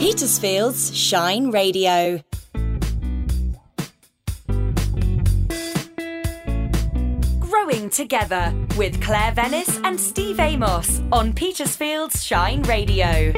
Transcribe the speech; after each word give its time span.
Petersfield's 0.00 0.96
Shine 0.96 1.50
Radio. 1.50 2.22
Growing 7.38 7.90
Together 7.90 8.54
with 8.78 8.98
Claire 9.02 9.32
Venice 9.32 9.78
and 9.84 10.00
Steve 10.00 10.40
Amos 10.40 11.02
on 11.12 11.34
Petersfield's 11.34 12.24
Shine 12.24 12.62
Radio. 12.62 13.34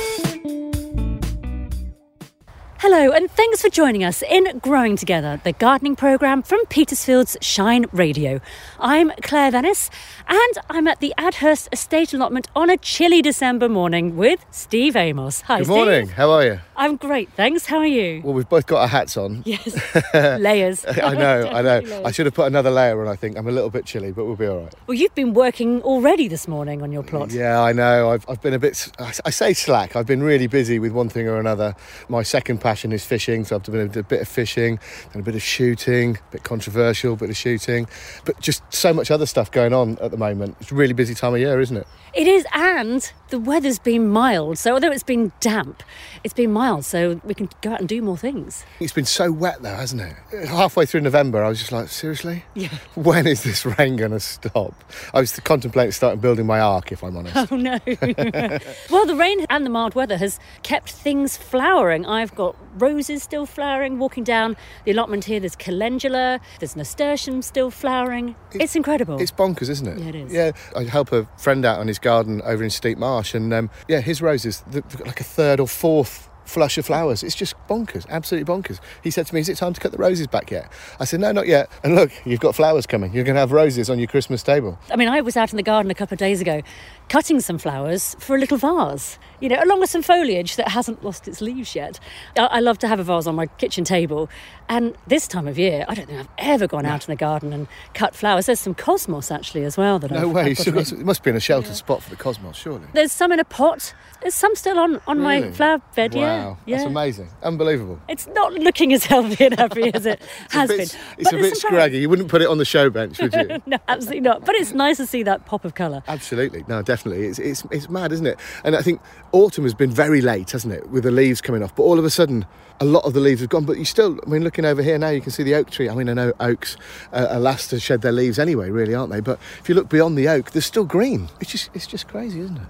Hello, 2.83 3.13
and 3.13 3.31
thanks 3.31 3.63
for 3.63 3.69
joining 3.69 4.03
us 4.03 4.25
in 4.29 4.59
Growing 4.59 4.97
Together, 4.97 5.41
the 5.45 5.53
gardening 5.53 5.95
programme 5.95 6.43
from 6.43 6.67
Petersfield's 6.67 7.37
Shine 7.41 7.87
Radio. 7.93 8.41
I'm 8.81 9.13
Claire 9.23 9.53
Venice, 9.53 9.89
and 10.27 10.53
I'm 10.69 10.89
at 10.89 10.99
the 10.99 11.15
Adhurst 11.17 11.69
Estate 11.73 12.13
Allotment 12.13 12.49
on 12.57 12.71
a 12.71 12.77
chilly 12.77 13.23
December 13.23 13.69
morning 13.69 14.17
with 14.17 14.45
Steve 14.51 14.97
Amos. 14.97 15.43
Hi, 15.43 15.59
Good 15.59 15.67
Steve. 15.67 15.77
morning. 15.77 16.09
How 16.09 16.33
are 16.33 16.45
you? 16.45 16.59
I'm 16.75 16.97
great, 16.97 17.33
thanks. 17.35 17.67
How 17.67 17.79
are 17.79 17.87
you? 17.87 18.21
Well, 18.25 18.35
we've 18.35 18.49
both 18.49 18.67
got 18.67 18.81
our 18.81 18.89
hats 18.89 19.17
on. 19.17 19.45
Yes, 19.47 19.77
layers. 20.41 20.85
I 20.89 21.15
know, 21.15 21.49
I 21.53 21.63
know. 21.63 21.81
Definitely 21.83 22.05
I 22.05 22.11
should 22.11 22.27
have 22.27 22.35
put 22.35 22.49
another 22.49 22.73
layer 22.73 23.01
on. 23.01 23.07
I 23.07 23.15
think 23.15 23.39
I'm 23.39 23.47
a 23.47 23.53
little 23.53 23.71
bit 23.71 23.85
chilly, 23.85 24.11
but 24.11 24.25
we'll 24.25 24.35
be 24.35 24.49
all 24.49 24.65
right. 24.65 24.75
Well, 24.89 24.97
you've 24.97 25.15
been 25.15 25.35
working 25.35 25.83
already 25.83 26.27
this 26.27 26.49
morning 26.49 26.83
on 26.83 26.91
your 26.91 27.05
plot. 27.05 27.31
Yeah, 27.31 27.63
I 27.63 27.73
know. 27.73 28.11
I've, 28.11 28.29
I've 28.29 28.43
been 28.43 28.55
a 28.55 28.59
bit. 28.59 28.91
I 28.99 29.13
I 29.25 29.31
say 29.31 29.53
slack. 29.53 29.95
I've 29.95 30.09
been 30.09 30.25
really 30.25 30.49
busy 30.49 30.81
with 30.81 30.91
one 30.91 31.09
thing 31.09 31.29
or 31.29 31.39
another. 31.39 31.77
My 32.09 32.25
second 32.25 32.61
passion 32.73 32.91
is 32.91 33.05
fishing, 33.05 33.45
so 33.45 33.57
I've 33.57 33.65
been 33.65 33.99
a 33.99 34.03
bit 34.03 34.23
of 34.23 34.29
fishing 34.29 34.79
and 35.13 35.21
a 35.21 35.23
bit 35.23 35.35
of 35.35 35.43
shooting. 35.43 36.17
A 36.17 36.33
bit 36.33 36.43
controversial, 36.43 37.13
a 37.13 37.17
bit 37.17 37.29
of 37.29 37.37
shooting, 37.37 37.87
but 38.25 38.41
just 38.41 38.63
so 38.73 38.95
much 38.95 39.11
other 39.11 39.27
stuff 39.27 39.51
going 39.51 39.75
on 39.75 39.99
at 39.99 40.11
the 40.11 40.17
moment. 40.17 40.57
It's 40.59 40.73
a 40.73 40.75
really 40.75 40.95
busy 40.95 41.15
time 41.15 41.35
of 41.35 41.41
year, 41.41 41.61
isn't 41.61 41.77
it? 41.77 41.87
It 42.15 42.27
is, 42.27 42.47
and 42.55 43.13
the 43.29 43.39
weather's 43.39 43.79
been 43.79 44.09
mild. 44.09 44.57
So, 44.57 44.73
although 44.73 44.91
it's 44.91 45.03
been 45.03 45.33
damp, 45.41 45.83
it's 46.25 46.33
been 46.33 46.51
mild, 46.51 46.87
so 46.87 47.21
we 47.25 47.35
can 47.35 47.51
go 47.61 47.73
out 47.73 47.81
and 47.81 47.89
do 47.89 48.01
more 48.01 48.17
things. 48.17 48.65
It's 48.81 48.93
been 48.93 49.05
so 49.05 49.31
wet 49.31 49.61
though, 49.61 49.75
hasn't 49.75 50.01
it? 50.01 50.49
Halfway 50.49 50.87
through 50.87 51.03
November, 51.03 51.45
I 51.45 51.51
was 51.51 51.59
just 51.59 51.73
like, 51.73 51.89
seriously? 51.89 52.45
Yeah. 52.55 52.69
When 52.95 53.27
is 53.27 53.43
this 53.43 53.67
rain 53.67 53.97
going 53.97 54.13
to 54.13 54.21
stop? 54.21 54.75
I 55.13 55.21
was 55.21 55.39
contemplating 55.41 55.93
starting 55.93 56.21
building 56.21 56.47
my 56.47 56.61
ark, 56.61 56.93
if 56.93 57.03
I'm 57.03 57.17
honest. 57.17 57.53
Oh 57.53 57.57
no. 57.57 57.79
well, 58.91 59.07
the 59.07 59.17
rain 59.17 59.45
and 59.51 59.67
the 59.67 59.71
mild 59.71 59.95
weather 59.95 60.17
has 60.19 60.39
kept 60.63 60.93
things 60.93 61.37
flowering. 61.37 62.07
I've 62.07 62.35
got 62.35 62.57
roses 62.75 63.23
still 63.23 63.47
flowering. 63.47 63.99
Walking 63.99 64.25
down 64.25 64.57
the 64.85 64.93
allotment 64.93 65.25
here, 65.25 65.41
there's 65.41 65.57
calendula, 65.57 66.41
there's 66.61 66.77
nasturtium 66.77 67.43
still 67.43 67.71
flowering. 67.71 68.35
It's, 68.53 68.77
incredible. 68.77 69.21
It's 69.21 69.33
bonkers, 69.33 69.69
isn't 69.69 69.87
it? 69.87 69.99
Yeah, 69.99 70.09
it 70.09 70.15
is. 70.15 70.33
Yeah, 70.33 70.53
I 70.77 70.85
help 70.85 71.13
a 71.13 71.29
friend 71.39 71.65
out 71.65 71.79
on 71.79 71.89
his 71.89 71.99
garden 71.99 72.43
over 72.43 72.63
in 72.63 72.71
Steep 72.71 72.99
Marsh, 72.99 73.35
and 73.35 73.53
um, 73.53 73.71
yeah, 73.89 74.01
his 74.01 74.23
roses, 74.23 74.65
they've 74.71 74.87
got 74.89 75.07
like 75.07 75.21
a 75.21 75.25
third 75.25 75.61
or 75.61 75.69
fourth 75.69 76.29
flush 76.53 76.79
of 76.79 76.87
flowers. 76.87 77.23
It's 77.23 77.35
just 77.35 77.55
bonkers, 77.69 78.07
absolutely 78.09 78.53
bonkers. 78.53 78.79
He 79.03 79.11
said 79.11 79.27
to 79.27 79.35
me, 79.35 79.41
Is 79.41 79.49
it 79.49 79.57
time 79.57 79.73
to 79.73 79.81
cut 79.81 79.93
the 79.93 79.99
roses 79.99 80.27
back 80.27 80.51
yet? 80.51 80.71
I 81.01 81.05
said, 81.05 81.21
No, 81.21 81.33
not 81.33 81.47
yet. 81.47 81.71
And 81.83 81.95
look, 81.95 82.13
you've 82.27 82.41
got 82.41 82.55
flowers 82.55 82.87
coming. 82.87 83.13
You're 83.13 83.25
going 83.25 83.35
to 83.35 83.41
have 83.41 83.53
roses 83.53 83.89
on 83.89 83.99
your 83.99 84.09
Christmas 84.09 84.43
table. 84.43 84.79
I 84.91 84.97
mean, 84.97 85.09
I 85.09 85.21
was 85.21 85.37
out 85.37 85.53
in 85.53 85.57
the 85.57 85.63
garden 85.63 85.91
a 85.91 85.95
couple 85.95 86.15
of 86.15 86.19
days 86.19 86.41
ago 86.41 86.63
cutting 87.09 87.41
some 87.41 87.59
flowers 87.59 88.17
for 88.21 88.37
a 88.37 88.39
little 88.39 88.57
vase, 88.57 89.19
you 89.41 89.49
know, 89.49 89.63
along 89.63 89.81
with 89.81 89.91
some 89.91 90.01
foliage 90.03 90.57
that 90.57 90.69
hasn't 90.69 91.05
lost 91.05 91.29
its 91.29 91.41
leaves 91.43 91.75
yet. 91.75 92.01
I, 92.39 92.45
I 92.47 92.61
love 92.61 92.79
to 92.79 92.89
have 92.89 93.01
a 93.01 93.05
vase 93.05 93.27
on 93.27 93.35
my 93.35 93.47
kitchen 93.47 93.85
table. 93.85 94.31
And 94.69 94.95
this 95.07 95.29
time 95.29 95.47
of 95.47 95.59
year, 95.59 95.85
I 95.89 95.95
don't 95.95 96.07
think 96.07 96.21
I've 96.21 96.29
ever 96.39 96.67
gone 96.67 96.87
out 96.87 97.07
in 97.07 97.13
the 97.13 97.17
garden 97.17 97.53
and 97.53 97.67
cut 97.93 98.15
flowers. 98.15 98.47
There's 98.47 98.61
some 98.61 98.75
cosmos 98.75 99.31
actually 99.31 99.65
as 99.65 99.77
well 99.77 99.99
that 99.99 100.11
No 100.11 100.29
I've, 100.29 100.31
way. 100.31 100.43
I've 100.59 100.67
it 100.67 101.05
must 101.05 101.23
be 101.23 101.31
in 101.31 101.37
a 101.37 101.41
sheltered 101.41 101.77
spot 101.77 102.03
for 102.03 102.11
the 102.11 102.17
cosmos, 102.17 102.57
surely. 102.57 102.87
There's 102.95 103.13
some 103.13 103.31
in 103.33 103.41
a 103.41 103.45
pot. 103.45 103.95
There's 104.23 104.35
some 104.35 104.55
still 104.55 104.79
on, 104.79 105.01
on 105.07 105.19
my 105.21 105.51
flower 105.51 105.83
bed. 105.95 106.15
Yeah, 106.15 106.42
Wow, 106.45 106.59
yeah. 106.67 106.77
that's 106.79 106.87
amazing. 106.89 107.29
Unbelievable. 107.43 107.99
It's 108.09 108.27
not 108.29 108.53
looking 108.55 108.93
as 108.93 109.05
healthy 109.05 109.45
and 109.47 109.59
happy 109.59 109.93
as 109.95 110.07
it 110.07 110.21
has 110.51 110.71
a 110.71 110.75
been. 110.75 110.83
it's 110.83 110.97
But 111.25 111.35
a 111.35 111.37
bit 111.39 111.57
scraggy. 111.57 111.99
You 111.99 112.09
wouldn't 112.09 112.29
put 112.29 112.43
it 112.43 112.49
on 112.49 112.59
the 112.59 112.65
show 112.65 112.91
bench, 112.91 113.19
would 113.21 113.35
you? 113.35 113.63
No, 113.67 113.79
absolutely 113.89 114.21
not. 114.21 114.45
But 114.45 114.55
it's 114.57 114.73
nice 114.73 114.97
to 114.99 115.07
see 115.07 115.23
that 115.23 115.47
pop 115.47 115.65
of 115.65 115.75
colour. 115.75 116.03
Absolutely, 116.09 116.65
no, 116.69 116.83
definitely. 116.83 117.27
It's, 117.27 117.39
it's 117.39 117.65
it's 117.71 117.89
mad, 117.89 118.13
isn't 118.13 118.27
it? 118.27 118.39
And 118.65 118.75
I 118.77 118.83
think 118.83 119.01
autumn 119.33 119.65
has 119.65 119.75
been 119.75 119.91
very 119.91 120.21
late, 120.21 120.51
hasn't 120.51 120.73
it, 120.75 120.89
with 120.91 121.05
the 121.05 121.11
leaves 121.11 121.41
coming 121.41 121.63
off. 121.63 121.75
But 121.75 121.85
all 121.85 121.99
of 121.99 122.05
a 122.05 122.11
sudden, 122.11 122.45
a 122.81 122.85
lot 122.85 123.05
of 123.05 123.13
the 123.13 123.21
leaves 123.21 123.41
have 123.41 123.51
gone. 123.51 123.65
But 123.65 123.79
you 123.79 123.85
still, 123.85 124.19
I 124.27 124.29
mean, 124.29 124.43
looking 124.43 124.65
over 124.65 124.83
here 124.83 124.99
now, 124.99 125.09
you 125.11 125.21
can 125.21 125.31
see 125.31 125.43
the 125.43 125.55
oak 125.55 125.71
tree. 125.71 125.89
I 125.89 125.95
mean, 125.95 126.09
I 126.09 126.15
know 126.15 126.33
oaks 126.41 126.77
uh, 127.13 127.29
are 127.31 127.41
last 127.41 127.71
to 127.71 127.81
shed 127.81 128.03
their 128.03 128.13
leaves 128.13 128.39
anyway, 128.39 128.71
really, 128.71 128.95
aren't 128.95 129.13
they? 129.13 129.21
But 129.21 129.39
if 129.61 129.69
you 129.69 129.75
look 129.75 129.89
beyond 129.89 130.19
the 130.19 130.29
oak, 130.29 130.51
they're 130.51 130.63
still 130.63 130.85
green. 130.85 131.29
It's 131.41 131.51
just 131.53 131.71
it's 131.75 131.87
just 131.87 132.09
crazy, 132.09 132.41
isn't 132.41 132.57
it? 132.57 132.63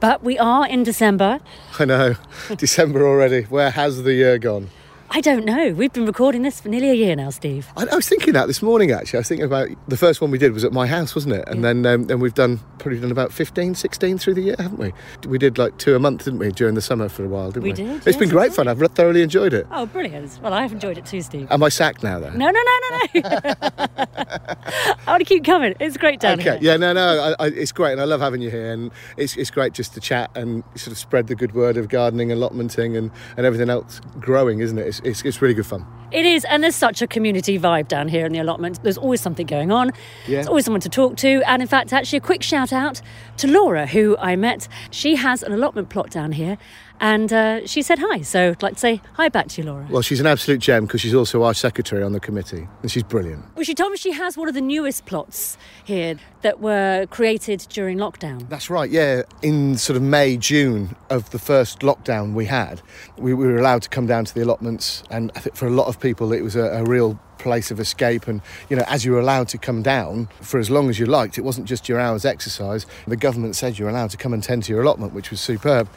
But 0.00 0.22
we 0.22 0.38
are 0.38 0.66
in 0.68 0.82
December. 0.82 1.40
I 1.78 1.84
know, 1.86 2.14
December 2.56 3.06
already. 3.06 3.42
Where 3.44 3.70
has 3.70 4.02
the 4.02 4.12
year 4.12 4.38
gone? 4.38 4.68
I 5.10 5.20
don't 5.20 5.44
know. 5.44 5.70
We've 5.72 5.92
been 5.92 6.04
recording 6.06 6.42
this 6.42 6.60
for 6.60 6.68
nearly 6.68 6.90
a 6.90 6.94
year 6.94 7.16
now, 7.16 7.30
Steve. 7.30 7.68
I, 7.76 7.86
I 7.86 7.94
was 7.94 8.08
thinking 8.08 8.32
that 8.34 8.46
this 8.46 8.60
morning 8.60 8.90
actually. 8.90 9.18
I 9.18 9.20
was 9.20 9.28
thinking 9.28 9.46
about 9.46 9.68
the 9.88 9.96
first 9.96 10.20
one 10.20 10.30
we 10.30 10.38
did 10.38 10.52
was 10.52 10.64
at 10.64 10.72
my 10.72 10.86
house, 10.86 11.14
wasn't 11.14 11.34
it? 11.34 11.48
And 11.48 11.64
then 11.64 11.86
um, 11.86 12.04
then 12.04 12.20
we've 12.20 12.34
done 12.34 12.60
probably 12.78 13.00
done 13.00 13.10
about 13.10 13.32
15, 13.32 13.74
16 13.74 14.18
through 14.18 14.34
the 14.34 14.42
year, 14.42 14.56
haven't 14.58 14.78
we? 14.78 14.92
We 15.28 15.38
did 15.38 15.58
like 15.58 15.76
two 15.78 15.94
a 15.94 15.98
month, 15.98 16.24
didn't 16.24 16.38
we, 16.40 16.50
during 16.52 16.74
the 16.74 16.80
summer 16.82 17.08
for 17.08 17.24
a 17.24 17.28
while, 17.28 17.50
didn't 17.50 17.62
we? 17.64 17.70
We 17.70 17.76
did, 17.76 17.96
It's 17.96 18.06
yes, 18.06 18.16
been 18.16 18.28
great 18.28 18.52
fun. 18.52 18.68
I've 18.68 18.78
thoroughly 18.78 19.22
enjoyed 19.22 19.52
it. 19.54 19.66
Oh, 19.70 19.86
brilliant. 19.86 20.38
Well, 20.42 20.52
I've 20.52 20.72
enjoyed 20.72 20.98
it 20.98 21.06
too, 21.06 21.22
Steve. 21.22 21.48
Am 21.50 21.62
I 21.62 21.68
sacked 21.68 22.02
now 22.02 22.18
though? 22.18 22.30
No, 22.30 22.50
no, 22.50 22.60
no, 22.60 22.88
no, 22.90 23.20
no. 23.20 23.20
I 23.86 24.96
want 25.06 25.20
to 25.20 25.24
keep 25.24 25.44
coming. 25.44 25.74
It's 25.80 25.96
great 25.96 26.20
down 26.20 26.40
Okay. 26.40 26.50
here. 26.50 26.58
Yeah. 26.60 26.76
No. 26.76 26.92
No. 26.92 27.34
I, 27.38 27.44
I, 27.44 27.48
it's 27.48 27.72
great, 27.72 27.92
and 27.92 28.00
I 28.00 28.04
love 28.04 28.20
having 28.20 28.42
you 28.42 28.50
here, 28.50 28.72
and 28.72 28.90
it's 29.16 29.36
it's 29.36 29.50
great 29.50 29.72
just 29.72 29.94
to 29.94 30.00
chat 30.00 30.30
and 30.36 30.62
sort 30.74 30.92
of 30.92 30.98
spread 30.98 31.28
the 31.28 31.34
good 31.34 31.54
word 31.54 31.76
of 31.76 31.88
gardening, 31.88 32.28
allotmenting, 32.28 32.96
and 32.96 33.10
and 33.36 33.46
everything 33.46 33.70
else 33.70 34.00
growing, 34.20 34.60
isn't 34.60 34.78
it? 34.78 34.86
It's 34.86 34.95
it's, 35.04 35.22
it's 35.24 35.42
really 35.42 35.54
good 35.54 35.66
fun. 35.66 35.86
It 36.12 36.24
is, 36.24 36.44
and 36.44 36.62
there's 36.62 36.76
such 36.76 37.02
a 37.02 37.06
community 37.06 37.58
vibe 37.58 37.88
down 37.88 38.06
here 38.08 38.26
in 38.26 38.32
the 38.32 38.38
allotment. 38.38 38.82
There's 38.82 38.96
always 38.96 39.20
something 39.20 39.46
going 39.46 39.72
on. 39.72 39.88
Yeah. 40.26 40.36
There's 40.36 40.46
always 40.46 40.64
someone 40.64 40.80
to 40.82 40.88
talk 40.88 41.16
to. 41.16 41.42
And 41.46 41.60
in 41.60 41.68
fact, 41.68 41.92
actually, 41.92 42.18
a 42.18 42.20
quick 42.20 42.42
shout 42.42 42.72
out 42.72 43.02
to 43.38 43.48
Laura, 43.48 43.86
who 43.86 44.16
I 44.18 44.36
met. 44.36 44.68
She 44.90 45.16
has 45.16 45.42
an 45.42 45.52
allotment 45.52 45.88
plot 45.88 46.10
down 46.10 46.32
here, 46.32 46.58
and 47.00 47.32
uh, 47.32 47.66
she 47.66 47.82
said 47.82 47.98
hi. 47.98 48.22
So 48.22 48.50
I'd 48.50 48.62
like 48.62 48.74
to 48.74 48.80
say 48.80 49.02
hi 49.14 49.28
back 49.28 49.48
to 49.48 49.62
you, 49.62 49.68
Laura. 49.68 49.86
Well, 49.90 50.02
she's 50.02 50.20
an 50.20 50.26
absolute 50.26 50.60
gem 50.60 50.86
because 50.86 51.00
she's 51.00 51.14
also 51.14 51.42
our 51.42 51.54
secretary 51.54 52.02
on 52.02 52.12
the 52.12 52.20
committee, 52.20 52.66
and 52.82 52.90
she's 52.90 53.02
brilliant. 53.02 53.44
Well, 53.54 53.64
she 53.64 53.74
told 53.74 53.92
me 53.92 53.98
she 53.98 54.12
has 54.12 54.36
one 54.36 54.48
of 54.48 54.54
the 54.54 54.60
newest 54.60 55.06
plots 55.06 55.58
here 55.84 56.16
that 56.42 56.60
were 56.60 57.06
created 57.10 57.66
during 57.70 57.98
lockdown. 57.98 58.48
That's 58.48 58.70
right, 58.70 58.90
yeah. 58.90 59.22
In 59.42 59.76
sort 59.76 59.96
of 59.96 60.02
May, 60.02 60.36
June 60.36 60.96
of 61.10 61.30
the 61.30 61.38
first 61.38 61.80
lockdown 61.80 62.34
we 62.34 62.46
had, 62.46 62.82
we 63.16 63.34
were 63.34 63.58
allowed 63.58 63.82
to 63.82 63.88
come 63.88 64.06
down 64.06 64.24
to 64.24 64.34
the 64.34 64.42
allotments, 64.42 65.02
and 65.10 65.32
I 65.34 65.40
think 65.40 65.56
for 65.56 65.66
a 65.66 65.70
lot 65.70 65.88
of 65.88 66.00
people 66.00 66.32
it 66.32 66.42
was 66.42 66.56
a, 66.56 66.64
a 66.64 66.84
real 66.84 67.18
place 67.38 67.70
of 67.70 67.78
escape. 67.78 68.26
And, 68.26 68.40
you 68.68 68.76
know, 68.76 68.84
as 68.88 69.04
you 69.04 69.12
were 69.12 69.20
allowed 69.20 69.48
to 69.48 69.58
come 69.58 69.82
down 69.82 70.28
for 70.40 70.58
as 70.58 70.70
long 70.70 70.88
as 70.88 70.98
you 70.98 71.06
liked, 71.06 71.38
it 71.38 71.42
wasn't 71.42 71.66
just 71.66 71.88
your 71.88 72.00
hours 72.00 72.24
exercise. 72.24 72.86
The 73.06 73.16
government 73.16 73.56
said 73.56 73.78
you 73.78 73.84
were 73.84 73.90
allowed 73.90 74.10
to 74.10 74.16
come 74.16 74.32
and 74.32 74.42
tend 74.42 74.64
to 74.64 74.72
your 74.72 74.82
allotment, 74.82 75.12
which 75.12 75.30
was 75.30 75.40
superb. 75.40 75.88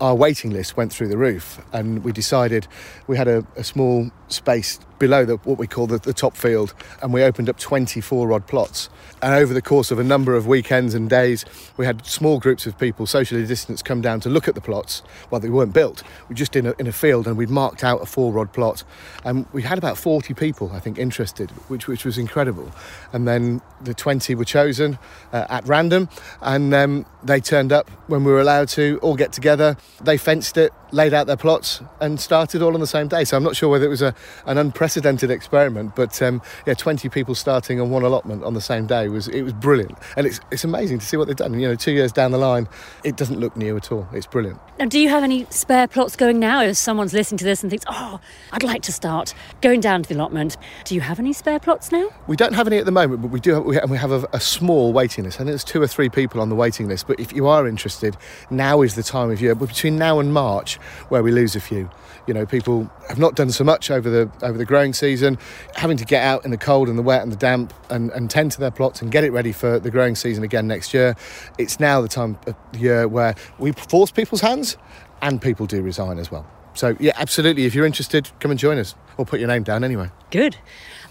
Our 0.00 0.14
waiting 0.14 0.52
list 0.52 0.76
went 0.76 0.92
through 0.92 1.08
the 1.08 1.18
roof, 1.18 1.60
and 1.72 2.04
we 2.04 2.12
decided 2.12 2.68
we 3.08 3.16
had 3.16 3.26
a, 3.26 3.44
a 3.56 3.64
small 3.64 4.12
space 4.28 4.78
below 4.98 5.24
the, 5.24 5.36
what 5.38 5.58
we 5.58 5.66
call 5.66 5.86
the, 5.86 5.98
the 5.98 6.12
top 6.12 6.36
field, 6.36 6.74
and 7.02 7.12
we 7.12 7.22
opened 7.22 7.48
up 7.48 7.58
24 7.58 8.28
rod 8.28 8.46
plots. 8.46 8.88
And 9.20 9.34
over 9.34 9.52
the 9.52 9.62
course 9.62 9.90
of 9.90 9.98
a 9.98 10.04
number 10.04 10.36
of 10.36 10.46
weekends 10.46 10.94
and 10.94 11.10
days, 11.10 11.44
we 11.76 11.84
had 11.86 12.06
small 12.06 12.38
groups 12.38 12.66
of 12.66 12.78
people, 12.78 13.06
socially 13.06 13.44
distanced, 13.46 13.84
come 13.84 14.00
down 14.00 14.20
to 14.20 14.28
look 14.28 14.46
at 14.46 14.54
the 14.54 14.60
plots. 14.60 15.02
Well, 15.30 15.40
they 15.40 15.48
weren't 15.48 15.72
built. 15.72 16.02
We 16.28 16.34
were 16.34 16.36
just 16.36 16.54
in 16.54 16.66
a, 16.66 16.74
in 16.78 16.86
a 16.86 16.92
field, 16.92 17.26
and 17.26 17.36
we'd 17.36 17.50
marked 17.50 17.82
out 17.82 18.00
a 18.00 18.06
four 18.06 18.32
rod 18.32 18.52
plot. 18.52 18.84
And 19.24 19.46
we 19.52 19.62
had 19.62 19.78
about 19.78 19.98
40 19.98 20.34
people, 20.34 20.70
I 20.72 20.80
think, 20.80 20.98
interested, 20.98 21.50
which, 21.68 21.88
which 21.88 22.04
was 22.04 22.16
incredible. 22.16 22.70
And 23.12 23.26
then 23.26 23.60
the 23.80 23.94
20 23.94 24.34
were 24.34 24.44
chosen 24.44 24.98
uh, 25.32 25.46
at 25.48 25.66
random, 25.66 26.08
and 26.40 26.72
um, 26.74 27.06
they 27.22 27.40
turned 27.40 27.72
up 27.72 27.90
when 28.06 28.24
we 28.24 28.30
were 28.30 28.40
allowed 28.40 28.68
to 28.68 28.98
all 29.02 29.16
get 29.16 29.32
together. 29.32 29.76
They 30.00 30.16
fenced 30.16 30.56
it, 30.56 30.72
laid 30.92 31.14
out 31.14 31.26
their 31.26 31.36
plots, 31.36 31.82
and 32.00 32.20
started 32.20 32.62
all 32.62 32.74
on 32.74 32.80
the 32.80 32.86
same 32.86 33.08
day. 33.08 33.24
So 33.24 33.36
I'm 33.36 33.42
not 33.42 33.56
sure 33.56 33.68
whether 33.68 33.84
it 33.84 33.90
was 33.90 34.02
a, 34.02 34.14
an 34.46 34.58
unprecedented 34.58 35.30
experiment, 35.30 35.94
but 35.94 36.20
um, 36.22 36.42
yeah, 36.66 36.74
20 36.74 37.08
people 37.08 37.34
starting 37.34 37.80
on 37.80 37.90
one 37.90 38.02
allotment 38.02 38.44
on 38.44 38.54
the 38.54 38.60
same 38.60 38.86
day 38.86 39.08
was 39.08 39.28
it 39.28 39.42
was 39.42 39.52
brilliant, 39.52 39.98
and 40.16 40.26
it's 40.26 40.40
it's 40.50 40.64
amazing 40.64 40.98
to 40.98 41.06
see 41.06 41.16
what 41.16 41.26
they've 41.26 41.36
done. 41.36 41.58
You 41.58 41.68
know, 41.68 41.74
two 41.74 41.92
years 41.92 42.12
down 42.12 42.30
the 42.30 42.38
line, 42.38 42.68
it 43.04 43.16
doesn't 43.16 43.38
look 43.40 43.56
new 43.56 43.76
at 43.76 43.92
all. 43.92 44.08
It's 44.12 44.26
brilliant. 44.26 44.60
Now, 44.78 44.86
do 44.86 44.98
you 44.98 45.08
have 45.08 45.24
any 45.24 45.46
spare 45.50 45.88
plots 45.88 46.14
going 46.14 46.38
now? 46.38 46.62
If 46.62 46.76
someone's 46.76 47.12
listening 47.12 47.38
to 47.38 47.44
this 47.44 47.62
and 47.62 47.70
thinks, 47.70 47.84
oh, 47.88 48.20
I'd 48.52 48.62
like 48.62 48.82
to 48.82 48.92
start 48.92 49.34
going 49.60 49.80
down 49.80 50.04
to 50.04 50.08
the 50.08 50.14
allotment, 50.14 50.56
do 50.84 50.94
you 50.94 51.00
have 51.00 51.18
any 51.18 51.32
spare 51.32 51.58
plots 51.58 51.90
now? 51.90 52.08
We 52.28 52.36
don't 52.36 52.52
have 52.52 52.66
any 52.66 52.78
at 52.78 52.84
the 52.84 52.92
moment, 52.92 53.22
but 53.22 53.30
we 53.30 53.40
do. 53.40 53.54
Have, 53.54 53.64
we 53.64 53.76
have, 53.76 53.90
we 53.90 53.96
have 53.96 54.12
a, 54.12 54.28
a 54.32 54.40
small 54.40 54.92
waiting 54.92 55.24
list. 55.24 55.36
I 55.36 55.38
think 55.38 55.48
there's 55.48 55.64
two 55.64 55.82
or 55.82 55.86
three 55.86 56.08
people 56.08 56.40
on 56.40 56.48
the 56.48 56.54
waiting 56.54 56.88
list. 56.88 57.06
But 57.06 57.18
if 57.18 57.32
you 57.32 57.46
are 57.48 57.66
interested, 57.66 58.16
now 58.50 58.82
is 58.82 58.94
the 58.94 59.02
time 59.02 59.30
of 59.30 59.40
year. 59.40 59.54
But 59.54 59.68
between 59.68 59.96
now 59.96 60.20
and 60.20 60.32
March, 60.32 60.77
where 61.08 61.22
we 61.22 61.30
lose 61.30 61.56
a 61.56 61.60
few. 61.60 61.90
You 62.26 62.34
know, 62.34 62.44
people 62.44 62.90
have 63.08 63.18
not 63.18 63.34
done 63.34 63.50
so 63.50 63.64
much 63.64 63.90
over 63.90 64.10
the 64.10 64.30
over 64.42 64.58
the 64.58 64.64
growing 64.64 64.92
season, 64.92 65.38
having 65.74 65.96
to 65.96 66.04
get 66.04 66.22
out 66.22 66.44
in 66.44 66.50
the 66.50 66.58
cold 66.58 66.88
and 66.88 66.98
the 66.98 67.02
wet 67.02 67.22
and 67.22 67.32
the 67.32 67.36
damp 67.36 67.72
and, 67.88 68.10
and 68.10 68.30
tend 68.30 68.52
to 68.52 68.60
their 68.60 68.70
plots 68.70 69.00
and 69.00 69.10
get 69.10 69.24
it 69.24 69.32
ready 69.32 69.52
for 69.52 69.78
the 69.78 69.90
growing 69.90 70.14
season 70.14 70.44
again 70.44 70.66
next 70.66 70.92
year. 70.92 71.16
It's 71.56 71.80
now 71.80 72.00
the 72.00 72.08
time 72.08 72.38
of 72.46 72.54
year 72.78 73.08
where 73.08 73.34
we 73.58 73.72
force 73.72 74.10
people's 74.10 74.42
hands, 74.42 74.76
and 75.22 75.40
people 75.40 75.66
do 75.66 75.82
resign 75.82 76.18
as 76.18 76.30
well. 76.30 76.46
So, 76.74 76.96
yeah, 77.00 77.12
absolutely. 77.16 77.64
If 77.64 77.74
you're 77.74 77.86
interested, 77.86 78.30
come 78.40 78.50
and 78.50 78.58
join 78.58 78.78
us 78.78 78.94
or 79.16 79.24
put 79.24 79.40
your 79.40 79.48
name 79.48 79.62
down 79.62 79.84
anyway. 79.84 80.10
Good. 80.30 80.56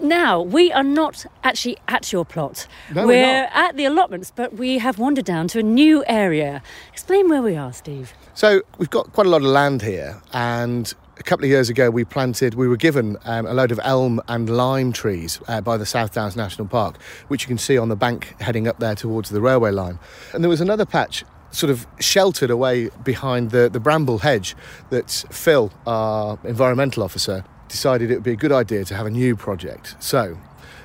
Now, 0.00 0.40
we 0.40 0.72
are 0.72 0.84
not 0.84 1.26
actually 1.42 1.76
at 1.88 2.12
your 2.12 2.24
plot. 2.24 2.66
No, 2.94 3.06
we're 3.06 3.18
we're 3.18 3.48
at 3.52 3.76
the 3.76 3.84
allotments, 3.84 4.32
but 4.34 4.54
we 4.54 4.78
have 4.78 4.98
wandered 4.98 5.24
down 5.24 5.48
to 5.48 5.58
a 5.58 5.62
new 5.62 6.04
area. 6.06 6.62
Explain 6.92 7.28
where 7.28 7.42
we 7.42 7.56
are, 7.56 7.72
Steve. 7.72 8.12
So 8.34 8.62
we've 8.78 8.90
got 8.90 9.12
quite 9.12 9.26
a 9.26 9.30
lot 9.30 9.42
of 9.42 9.48
land 9.48 9.82
here, 9.82 10.20
and 10.32 10.94
a 11.18 11.22
couple 11.22 11.44
of 11.44 11.50
years 11.50 11.68
ago 11.68 11.90
we 11.90 12.04
planted, 12.04 12.54
we 12.54 12.68
were 12.68 12.76
given 12.76 13.16
um, 13.24 13.46
a 13.46 13.52
load 13.52 13.72
of 13.72 13.80
elm 13.82 14.20
and 14.28 14.48
lime 14.48 14.92
trees 14.92 15.40
uh, 15.48 15.60
by 15.60 15.76
the 15.76 15.86
South 15.86 16.14
Downs 16.14 16.36
National 16.36 16.66
Park, 16.66 17.02
which 17.26 17.42
you 17.42 17.48
can 17.48 17.58
see 17.58 17.76
on 17.76 17.88
the 17.88 17.96
bank 17.96 18.40
heading 18.40 18.68
up 18.68 18.78
there 18.78 18.94
towards 18.94 19.30
the 19.30 19.40
railway 19.40 19.72
line. 19.72 19.98
And 20.32 20.44
there 20.44 20.48
was 20.48 20.60
another 20.60 20.86
patch 20.86 21.24
sort 21.50 21.70
of 21.70 21.86
sheltered 21.98 22.50
away 22.50 22.90
behind 23.04 23.50
the, 23.50 23.68
the 23.68 23.80
bramble 23.80 24.18
hedge 24.18 24.54
that 24.90 25.10
Phil, 25.30 25.72
our 25.86 26.38
environmental 26.44 27.02
officer, 27.02 27.44
decided 27.68 28.10
it 28.10 28.14
would 28.14 28.22
be 28.22 28.32
a 28.32 28.36
good 28.36 28.52
idea 28.52 28.84
to 28.84 28.94
have 28.94 29.06
a 29.06 29.10
new 29.10 29.36
project. 29.36 29.94
So 29.98 30.38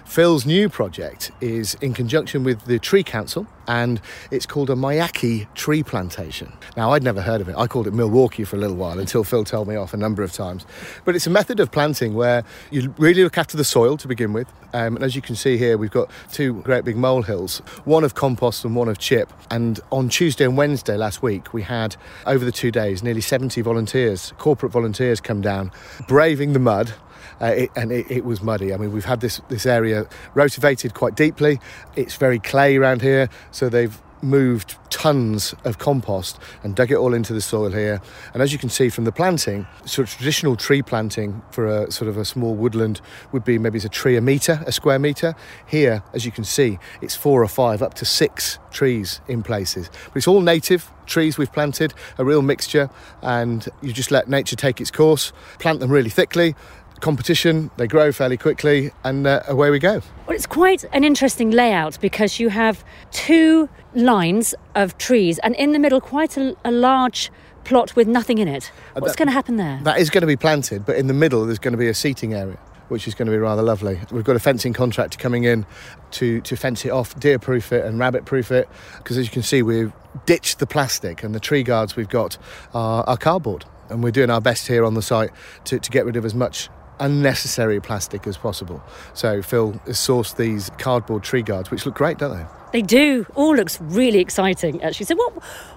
Phil's 0.05 0.45
new 0.45 0.69
project 0.69 1.31
is 1.41 1.75
in 1.75 1.93
conjunction 1.93 2.43
with 2.43 2.65
the 2.65 2.77
Tree 2.77 3.03
Council 3.03 3.47
and 3.67 4.01
it's 4.29 4.45
called 4.45 4.69
a 4.69 4.75
Miyawaki 4.75 5.51
tree 5.55 5.81
plantation. 5.81 6.51
Now, 6.75 6.91
I'd 6.91 7.03
never 7.03 7.21
heard 7.21 7.41
of 7.41 7.47
it. 7.47 7.55
I 7.57 7.67
called 7.67 7.87
it 7.87 7.93
Milwaukee 7.93 8.43
for 8.43 8.57
a 8.57 8.59
little 8.59 8.75
while 8.75 8.99
until 8.99 9.23
Phil 9.23 9.43
told 9.43 9.67
me 9.67 9.75
off 9.75 9.93
a 9.93 9.97
number 9.97 10.21
of 10.21 10.33
times. 10.33 10.65
But 11.05 11.15
it's 11.15 11.25
a 11.25 11.29
method 11.29 11.59
of 11.59 11.71
planting 11.71 12.13
where 12.13 12.43
you 12.69 12.93
really 12.97 13.23
look 13.23 13.37
after 13.37 13.55
the 13.55 13.63
soil 13.63 13.97
to 13.97 14.07
begin 14.07 14.33
with. 14.33 14.47
Um, 14.73 14.95
and 14.95 15.05
as 15.05 15.15
you 15.15 15.21
can 15.21 15.35
see 15.35 15.57
here, 15.57 15.77
we've 15.77 15.91
got 15.91 16.11
two 16.31 16.61
great 16.61 16.83
big 16.83 16.97
molehills, 16.97 17.59
one 17.85 18.03
of 18.03 18.15
compost 18.15 18.65
and 18.65 18.75
one 18.75 18.89
of 18.89 18.97
chip. 18.97 19.31
And 19.49 19.79
on 19.91 20.09
Tuesday 20.09 20.43
and 20.43 20.57
Wednesday 20.57 20.97
last 20.97 21.21
week, 21.23 21.53
we 21.53 21.61
had 21.61 21.95
over 22.25 22.43
the 22.43 22.51
two 22.51 22.71
days 22.71 23.03
nearly 23.03 23.21
70 23.21 23.61
volunteers, 23.61 24.33
corporate 24.37 24.71
volunteers, 24.71 25.21
come 25.21 25.41
down, 25.41 25.71
braving 26.07 26.53
the 26.53 26.59
mud 26.59 26.93
uh, 27.41 27.45
it, 27.45 27.71
and 27.75 27.91
it, 27.91 28.09
it 28.09 28.25
was 28.25 28.41
muddy. 28.41 28.73
I 28.73 28.77
mean, 28.77 28.91
we've 28.91 29.05
had 29.05 29.21
this 29.21 29.41
this 29.49 29.65
area 29.65 30.07
rotavated 30.33 30.93
quite 30.93 31.15
deeply. 31.15 31.59
It's 31.95 32.15
very 32.15 32.39
clay 32.39 32.77
around 32.77 33.01
here, 33.01 33.29
so 33.51 33.69
they've 33.69 33.97
moved 34.23 34.77
tons 34.89 35.53
of 35.65 35.77
compost 35.77 36.39
and 36.63 36.75
dug 36.75 36.91
it 36.91 36.95
all 36.95 37.13
into 37.13 37.33
the 37.33 37.41
soil 37.41 37.71
here. 37.71 38.01
And 38.33 38.41
as 38.41 38.53
you 38.53 38.57
can 38.57 38.69
see 38.69 38.89
from 38.89 39.03
the 39.03 39.11
planting, 39.11 39.67
sort 39.85 40.07
of 40.07 40.15
traditional 40.15 40.55
tree 40.55 40.81
planting 40.81 41.41
for 41.51 41.67
a 41.67 41.91
sort 41.91 42.07
of 42.07 42.17
a 42.17 42.25
small 42.25 42.55
woodland 42.55 43.01
would 43.31 43.43
be 43.43 43.57
maybe 43.59 43.75
it's 43.75 43.85
a 43.85 43.89
tree 43.89 44.15
a 44.15 44.21
metre, 44.21 44.63
a 44.65 44.71
square 44.71 44.99
metre. 44.99 45.35
Here, 45.67 46.03
as 46.13 46.25
you 46.25 46.31
can 46.31 46.43
see, 46.43 46.79
it's 47.01 47.15
four 47.15 47.43
or 47.43 47.47
five, 47.47 47.81
up 47.81 47.95
to 47.95 48.05
six 48.05 48.59
trees 48.71 49.19
in 49.27 49.43
places. 49.43 49.89
But 50.05 50.17
it's 50.17 50.27
all 50.27 50.41
native 50.41 50.89
trees 51.05 51.37
we've 51.37 51.51
planted, 51.51 51.93
a 52.17 52.23
real 52.23 52.41
mixture, 52.41 52.89
and 53.21 53.67
you 53.81 53.91
just 53.91 54.11
let 54.11 54.29
nature 54.29 54.55
take 54.55 54.79
its 54.79 54.89
course, 54.89 55.33
plant 55.59 55.81
them 55.81 55.91
really 55.91 56.09
thickly. 56.09 56.55
Competition, 57.03 57.69
they 57.75 57.85
grow 57.85 58.13
fairly 58.13 58.37
quickly, 58.37 58.91
and 59.03 59.27
uh, 59.27 59.43
away 59.49 59.69
we 59.69 59.77
go. 59.77 60.01
Well, 60.25 60.37
it's 60.37 60.45
quite 60.45 60.85
an 60.93 61.03
interesting 61.03 61.51
layout 61.51 61.99
because 61.99 62.39
you 62.39 62.47
have 62.47 62.81
two 63.11 63.67
lines 63.93 64.55
of 64.73 64.97
trees 64.97 65.37
and 65.39 65.53
in 65.57 65.73
the 65.73 65.79
middle, 65.79 65.99
quite 65.99 66.37
a, 66.37 66.55
a 66.63 66.71
large 66.71 67.29
plot 67.65 67.93
with 67.97 68.07
nothing 68.07 68.37
in 68.37 68.47
it. 68.47 68.71
What's 68.93 69.11
that- 69.11 69.17
going 69.17 69.27
to 69.27 69.33
happen 69.33 69.57
there? 69.57 69.81
That 69.83 69.99
is 69.99 70.09
going 70.09 70.21
to 70.21 70.27
be 70.27 70.37
planted, 70.37 70.85
but 70.85 70.95
in 70.95 71.07
the 71.07 71.13
middle 71.13 71.45
there's 71.45 71.59
going 71.59 71.73
to 71.73 71.77
be 71.77 71.89
a 71.89 71.93
seating 71.93 72.33
area, 72.33 72.57
which 72.87 73.05
is 73.05 73.15
going 73.15 73.25
to 73.25 73.33
be 73.33 73.37
rather 73.37 73.61
lovely. 73.61 73.99
We've 74.09 74.23
got 74.23 74.37
a 74.37 74.39
fencing 74.39 74.71
contractor 74.71 75.17
coming 75.17 75.43
in 75.43 75.65
to, 76.11 76.39
to 76.39 76.55
fence 76.55 76.85
it 76.85 76.91
off, 76.91 77.19
deer 77.19 77.37
proof 77.37 77.73
it 77.73 77.83
and 77.83 77.99
rabbit 77.99 78.23
proof 78.23 78.49
it, 78.49 78.69
because 78.99 79.17
as 79.17 79.25
you 79.25 79.31
can 79.31 79.43
see, 79.43 79.61
we've 79.61 79.91
ditched 80.25 80.59
the 80.59 80.67
plastic 80.67 81.21
and 81.21 81.35
the 81.35 81.41
tree 81.41 81.63
guards 81.63 81.97
we've 81.97 82.07
got 82.07 82.37
are, 82.73 83.03
are 83.03 83.17
cardboard. 83.17 83.65
And 83.89 84.01
we're 84.01 84.11
doing 84.11 84.29
our 84.29 84.39
best 84.39 84.69
here 84.69 84.85
on 84.85 84.93
the 84.93 85.01
site 85.01 85.31
to, 85.65 85.79
to 85.79 85.91
get 85.91 86.05
rid 86.05 86.15
of 86.15 86.23
as 86.23 86.33
much 86.33 86.69
unnecessary 87.03 87.79
plastic 87.79 88.25
as 88.25 88.37
possible. 88.37 88.81
So 89.13 89.41
Phil 89.41 89.73
has 89.85 89.97
sourced 89.97 90.35
these 90.37 90.71
cardboard 90.77 91.23
tree 91.23 91.43
guards, 91.43 91.69
which 91.69 91.85
look 91.85 91.95
great, 91.95 92.17
don't 92.17 92.37
they? 92.37 92.45
They 92.71 92.81
do. 92.81 93.27
All 93.35 93.55
looks 93.55 93.79
really 93.79 94.17
exciting, 94.17 94.81
actually. 94.81 95.05
So, 95.05 95.15
what 95.15 95.31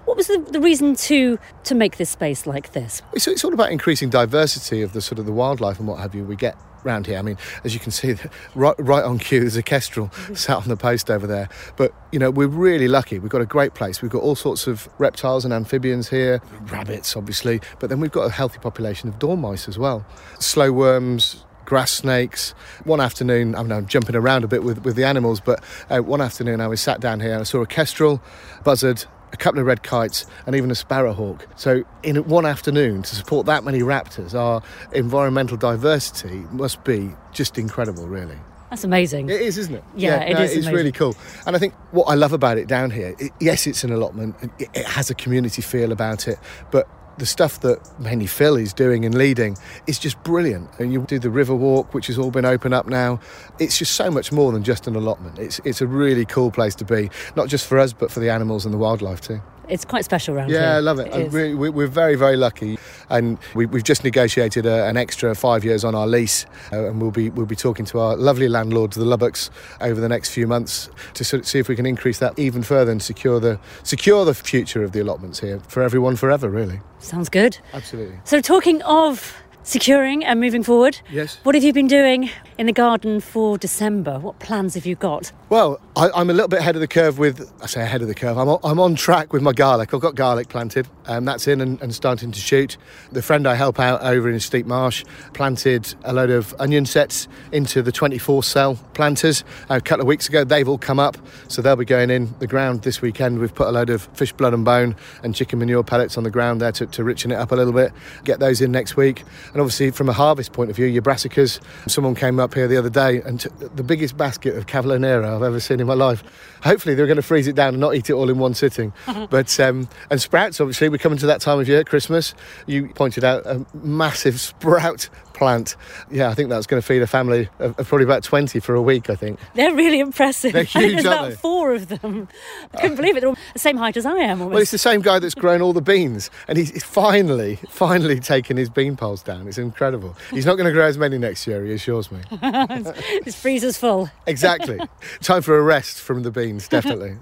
what 0.06 0.16
was 0.16 0.28
the, 0.28 0.38
the 0.38 0.60
reason 0.60 0.94
to 0.94 1.38
to 1.64 1.74
make 1.74 1.98
this 1.98 2.08
space 2.08 2.46
like 2.46 2.72
this? 2.72 3.02
It's, 3.12 3.26
it's 3.28 3.44
all 3.44 3.52
about 3.52 3.70
increasing 3.70 4.08
diversity 4.08 4.80
of 4.80 4.94
the 4.94 5.02
sort 5.02 5.18
of 5.18 5.26
the 5.26 5.32
wildlife 5.32 5.78
and 5.78 5.86
what 5.86 6.00
have 6.00 6.14
you 6.14 6.24
we 6.24 6.36
get 6.36 6.56
round 6.86 7.06
here. 7.06 7.18
I 7.18 7.22
mean, 7.22 7.36
as 7.64 7.74
you 7.74 7.80
can 7.80 7.90
see, 7.90 8.16
right, 8.54 8.74
right 8.78 9.04
on 9.04 9.18
cue, 9.18 9.40
there's 9.40 9.56
a 9.56 9.62
kestrel 9.62 10.10
sat 10.34 10.56
on 10.56 10.68
the 10.68 10.76
post 10.76 11.10
over 11.10 11.26
there. 11.26 11.50
But, 11.76 11.92
you 12.12 12.18
know, 12.18 12.30
we're 12.30 12.46
really 12.46 12.88
lucky. 12.88 13.18
We've 13.18 13.30
got 13.30 13.42
a 13.42 13.46
great 13.46 13.74
place. 13.74 14.00
We've 14.00 14.10
got 14.10 14.22
all 14.22 14.36
sorts 14.36 14.66
of 14.66 14.88
reptiles 14.98 15.44
and 15.44 15.52
amphibians 15.52 16.08
here, 16.08 16.40
rabbits, 16.70 17.16
obviously, 17.16 17.60
but 17.80 17.90
then 17.90 18.00
we've 18.00 18.12
got 18.12 18.22
a 18.22 18.30
healthy 18.30 18.58
population 18.58 19.08
of 19.08 19.18
dormice 19.18 19.68
as 19.68 19.78
well. 19.78 20.06
Slow 20.38 20.72
worms, 20.72 21.44
grass 21.66 21.90
snakes. 21.90 22.52
One 22.84 23.00
afternoon, 23.00 23.54
I 23.54 23.62
mean, 23.62 23.72
I'm 23.72 23.86
jumping 23.86 24.16
around 24.16 24.44
a 24.44 24.48
bit 24.48 24.62
with, 24.62 24.84
with 24.84 24.96
the 24.96 25.04
animals, 25.04 25.40
but 25.40 25.62
uh, 25.90 25.98
one 25.98 26.22
afternoon 26.22 26.60
I 26.60 26.68
was 26.68 26.80
sat 26.80 27.00
down 27.00 27.20
here 27.20 27.32
and 27.32 27.40
I 27.40 27.44
saw 27.44 27.60
a 27.60 27.66
kestrel, 27.66 28.22
buzzard, 28.64 29.04
a 29.32 29.36
couple 29.36 29.60
of 29.60 29.66
red 29.66 29.82
kites, 29.82 30.26
and 30.46 30.54
even 30.54 30.70
a 30.70 30.74
sparrowhawk. 30.74 31.42
So, 31.56 31.84
in 32.02 32.16
one 32.28 32.46
afternoon, 32.46 33.02
to 33.02 33.16
support 33.16 33.46
that 33.46 33.64
many 33.64 33.80
raptors, 33.80 34.34
our 34.34 34.62
environmental 34.92 35.56
diversity 35.56 36.44
must 36.52 36.84
be 36.84 37.10
just 37.32 37.58
incredible, 37.58 38.06
really. 38.06 38.38
That's 38.70 38.84
amazing. 38.84 39.28
It 39.28 39.40
is, 39.40 39.58
isn't 39.58 39.76
it? 39.76 39.84
Yeah, 39.94 40.22
it 40.22 40.34
no, 40.34 40.40
is 40.40 40.50
It's 40.50 40.66
amazing. 40.66 40.74
really 40.74 40.92
cool. 40.92 41.14
And 41.46 41.54
I 41.54 41.58
think 41.58 41.74
what 41.92 42.04
I 42.04 42.14
love 42.14 42.32
about 42.32 42.58
it 42.58 42.66
down 42.66 42.90
here, 42.90 43.14
it, 43.18 43.32
yes, 43.40 43.66
it's 43.66 43.84
an 43.84 43.92
allotment, 43.92 44.36
and 44.40 44.50
it, 44.58 44.68
it 44.74 44.86
has 44.86 45.08
a 45.08 45.14
community 45.14 45.62
feel 45.62 45.92
about 45.92 46.26
it, 46.26 46.38
but 46.70 46.88
the 47.18 47.26
stuff 47.26 47.60
that 47.60 47.78
mainly 47.98 48.26
Phil 48.26 48.56
is 48.56 48.72
doing 48.72 49.04
and 49.04 49.14
leading 49.14 49.56
is 49.86 49.98
just 49.98 50.22
brilliant. 50.22 50.68
And 50.78 50.92
you 50.92 51.02
do 51.02 51.18
the 51.18 51.30
river 51.30 51.54
walk, 51.54 51.94
which 51.94 52.06
has 52.08 52.18
all 52.18 52.30
been 52.30 52.44
opened 52.44 52.74
up 52.74 52.86
now. 52.86 53.20
It's 53.58 53.78
just 53.78 53.94
so 53.94 54.10
much 54.10 54.32
more 54.32 54.52
than 54.52 54.62
just 54.62 54.86
an 54.86 54.96
allotment. 54.96 55.38
It's 55.38 55.60
it's 55.64 55.80
a 55.80 55.86
really 55.86 56.24
cool 56.24 56.50
place 56.50 56.74
to 56.76 56.84
be, 56.84 57.10
not 57.34 57.48
just 57.48 57.66
for 57.66 57.78
us, 57.78 57.92
but 57.92 58.10
for 58.10 58.20
the 58.20 58.30
animals 58.30 58.64
and 58.64 58.74
the 58.74 58.78
wildlife 58.78 59.20
too. 59.20 59.40
It's 59.68 59.84
quite 59.84 60.04
special 60.04 60.36
around 60.36 60.50
here. 60.50 60.60
Yeah, 60.60 60.76
I 60.76 60.80
love 60.80 61.00
it. 61.00 61.12
It 61.12 61.32
we, 61.32 61.54
we, 61.54 61.70
we're 61.70 61.88
very, 61.88 62.14
very 62.14 62.36
lucky, 62.36 62.78
and 63.10 63.38
we, 63.54 63.66
we've 63.66 63.84
just 63.84 64.04
negotiated 64.04 64.66
a, 64.66 64.86
an 64.86 64.96
extra 64.96 65.34
five 65.34 65.64
years 65.64 65.84
on 65.84 65.94
our 65.94 66.06
lease, 66.06 66.46
uh, 66.72 66.86
and 66.88 67.00
we'll 67.00 67.10
be 67.10 67.30
we'll 67.30 67.46
be 67.46 67.56
talking 67.56 67.84
to 67.86 67.98
our 68.00 68.16
lovely 68.16 68.48
landlords, 68.48 68.96
the 68.96 69.04
Lubbocks, 69.04 69.50
over 69.80 70.00
the 70.00 70.08
next 70.08 70.30
few 70.30 70.46
months 70.46 70.88
to 71.14 71.24
sort 71.24 71.40
of 71.40 71.46
see 71.48 71.58
if 71.58 71.68
we 71.68 71.76
can 71.76 71.86
increase 71.86 72.18
that 72.18 72.38
even 72.38 72.62
further 72.62 72.90
and 72.92 73.02
secure 73.02 73.40
the 73.40 73.58
secure 73.82 74.24
the 74.24 74.34
future 74.34 74.82
of 74.82 74.92
the 74.92 75.00
allotments 75.00 75.40
here 75.40 75.60
for 75.68 75.82
everyone 75.82 76.16
forever. 76.16 76.48
Really, 76.50 76.80
Sounds 76.98 77.28
good. 77.28 77.58
absolutely. 77.72 78.18
So, 78.24 78.40
talking 78.40 78.82
of 78.82 79.34
securing 79.62 80.24
and 80.24 80.38
moving 80.40 80.62
forward, 80.62 81.00
Yes. 81.10 81.38
what 81.42 81.54
have 81.56 81.64
you 81.64 81.72
been 81.72 81.88
doing 81.88 82.30
in 82.58 82.66
the 82.66 82.72
garden 82.72 83.20
for 83.20 83.58
December? 83.58 84.18
What 84.18 84.38
plans 84.38 84.74
have 84.74 84.86
you 84.86 84.94
got? 84.94 85.30
Well, 85.48 85.80
I, 85.94 86.10
I'm 86.14 86.30
a 86.30 86.32
little 86.32 86.48
bit 86.48 86.60
ahead 86.60 86.74
of 86.74 86.80
the 86.80 86.88
curve 86.88 87.18
with, 87.18 87.52
I 87.62 87.66
say 87.66 87.82
ahead 87.82 88.02
of 88.02 88.08
the 88.08 88.14
curve, 88.14 88.38
I'm 88.38 88.48
on, 88.48 88.58
I'm 88.64 88.80
on 88.80 88.94
track 88.94 89.32
with 89.32 89.42
my 89.42 89.52
garlic. 89.52 89.92
I've 89.92 90.00
got 90.00 90.14
garlic 90.14 90.48
planted, 90.48 90.88
and 91.06 91.28
that's 91.28 91.46
in 91.46 91.60
and, 91.60 91.80
and 91.82 91.94
starting 91.94 92.32
to 92.32 92.40
shoot. 92.40 92.76
The 93.12 93.22
friend 93.22 93.46
I 93.46 93.54
help 93.54 93.78
out 93.78 94.02
over 94.02 94.30
in 94.30 94.40
Steep 94.40 94.66
Marsh 94.66 95.04
planted 95.34 95.94
a 96.04 96.12
load 96.12 96.30
of 96.30 96.54
onion 96.58 96.86
sets 96.86 97.28
into 97.52 97.82
the 97.82 97.92
24 97.92 98.42
cell 98.42 98.76
planters 98.94 99.44
a 99.68 99.80
couple 99.80 100.02
of 100.02 100.06
weeks 100.06 100.28
ago. 100.28 100.42
They've 100.42 100.68
all 100.68 100.78
come 100.78 100.98
up, 100.98 101.18
so 101.48 101.62
they'll 101.62 101.76
be 101.76 101.84
going 101.84 102.10
in 102.10 102.34
the 102.38 102.46
ground 102.46 102.82
this 102.82 103.02
weekend. 103.02 103.38
We've 103.38 103.54
put 103.54 103.68
a 103.68 103.72
load 103.72 103.90
of 103.90 104.02
fish 104.14 104.32
blood 104.32 104.54
and 104.54 104.64
bone 104.64 104.96
and 105.22 105.34
chicken 105.34 105.58
manure 105.58 105.84
pellets 105.84 106.16
on 106.16 106.24
the 106.24 106.30
ground 106.30 106.60
there 106.60 106.72
to, 106.72 106.86
to 106.86 107.02
richen 107.02 107.32
it 107.32 107.36
up 107.36 107.52
a 107.52 107.56
little 107.56 107.72
bit, 107.72 107.92
get 108.24 108.40
those 108.40 108.60
in 108.60 108.72
next 108.72 108.96
week. 108.96 109.22
And 109.52 109.60
obviously, 109.60 109.90
from 109.90 110.08
a 110.08 110.12
harvest 110.12 110.52
point 110.52 110.70
of 110.70 110.76
view, 110.76 110.86
your 110.86 111.02
brassicas, 111.02 111.60
someone 111.86 112.14
came 112.14 112.40
up 112.40 112.45
here 112.54 112.68
the 112.68 112.76
other 112.76 112.90
day 112.90 113.20
and 113.22 113.40
took 113.40 113.76
the 113.76 113.82
biggest 113.82 114.16
basket 114.16 114.56
of 114.56 114.66
Cavolo 114.66 114.98
nero 114.98 115.36
I've 115.36 115.42
ever 115.42 115.60
seen 115.60 115.80
in 115.80 115.86
my 115.86 115.94
life. 115.94 116.22
Hopefully, 116.62 116.94
they're 116.94 117.06
going 117.06 117.16
to 117.16 117.22
freeze 117.22 117.46
it 117.46 117.54
down 117.54 117.68
and 117.68 117.80
not 117.80 117.94
eat 117.94 118.10
it 118.10 118.14
all 118.14 118.30
in 118.30 118.38
one 118.38 118.54
sitting. 118.54 118.92
but 119.30 119.58
um, 119.60 119.88
and 120.10 120.20
sprouts, 120.20 120.60
obviously, 120.60 120.88
we're 120.88 120.98
coming 120.98 121.18
to 121.18 121.26
that 121.26 121.40
time 121.40 121.58
of 121.58 121.68
year, 121.68 121.84
Christmas. 121.84 122.34
You 122.66 122.88
pointed 122.88 123.24
out 123.24 123.46
a 123.46 123.64
massive 123.74 124.40
sprout 124.40 125.08
plant. 125.36 125.76
Yeah, 126.10 126.28
I 126.28 126.34
think 126.34 126.48
that's 126.48 126.66
going 126.66 126.80
to 126.80 126.86
feed 126.86 127.02
a 127.02 127.06
family 127.06 127.48
of, 127.58 127.78
of 127.78 127.88
probably 127.88 128.04
about 128.04 128.22
20 128.22 128.60
for 128.60 128.74
a 128.74 128.82
week, 128.82 129.10
I 129.10 129.14
think. 129.14 129.38
They're 129.54 129.74
really 129.74 130.00
impressive. 130.00 130.52
They're 130.52 130.62
huge, 130.76 130.92
There's 130.94 131.06
aren't 131.06 131.18
about 131.20 131.28
they? 131.30 131.36
four 131.36 131.74
of 131.74 131.88
them. 131.88 132.28
I 132.74 132.80
couldn't 132.80 132.96
believe 132.96 133.16
it. 133.16 133.20
They're 133.20 133.28
all 133.28 133.38
the 133.52 133.58
same 133.58 133.76
height 133.76 133.96
as 133.96 134.06
I 134.06 134.16
am 134.16 134.38
Well, 134.38 134.58
it's 134.58 134.70
the 134.70 134.78
same 134.78 135.00
guy 135.00 135.18
that's 135.18 135.34
grown 135.34 135.62
all 135.62 135.72
the 135.72 135.82
beans, 135.82 136.30
and 136.48 136.58
he's 136.58 136.70
he's 136.70 136.84
finally, 136.84 137.56
finally 137.68 138.20
taken 138.20 138.56
his 138.56 138.68
bean 138.68 138.96
poles 138.96 139.22
down. 139.22 139.46
It's 139.48 139.58
incredible. 139.58 140.16
He's 140.30 140.46
not 140.46 140.56
going 140.56 140.66
to 140.66 140.72
grow 140.72 140.86
as 140.86 140.98
many 140.98 141.18
next 141.18 141.46
year, 141.46 141.64
he 141.64 141.72
assures 141.72 142.10
me. 142.10 142.20
His 143.24 143.34
freezer's 143.34 143.76
full. 143.78 144.10
Exactly. 144.26 144.78
Time 145.20 145.42
for 145.42 145.56
a 145.56 145.62
rest 145.62 146.00
from 146.00 146.22
the 146.22 146.30
beans, 146.30 146.68
definitely. 146.68 147.16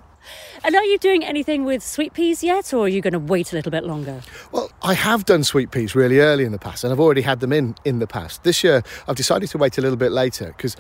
And 0.65 0.75
are 0.75 0.85
you 0.85 0.97
doing 0.97 1.23
anything 1.23 1.67
with 1.67 1.83
sweet 1.83 2.15
peas 2.15 2.43
yet, 2.43 2.73
or 2.73 2.87
are 2.87 2.89
you 2.89 3.03
going 3.03 3.13
to 3.13 3.19
wait 3.19 3.53
a 3.53 3.55
little 3.55 3.71
bit 3.71 3.85
longer? 3.85 4.23
Well, 4.51 4.71
I 4.83 4.95
have 4.95 5.27
done 5.27 5.45
sweet 5.45 5.71
peas 5.71 5.95
really 5.95 6.21
early 6.21 6.45
in 6.45 6.53
the 6.53 6.59
past, 6.59 6.85
and 6.85 6.93
I've 6.93 7.01
already 7.01 7.21
had 7.21 7.41
them 7.41 7.53
in 7.53 7.75
in 7.85 7.99
the 7.99 8.07
past. 8.07 8.45
This 8.45 8.65
year, 8.65 8.83
I've 9.07 9.17
decided 9.17 9.51
to 9.51 9.59
wait 9.59 9.77
a 9.77 9.83
little 9.83 9.99
bit 9.99 10.11
later 10.11 10.47
because 10.57 10.75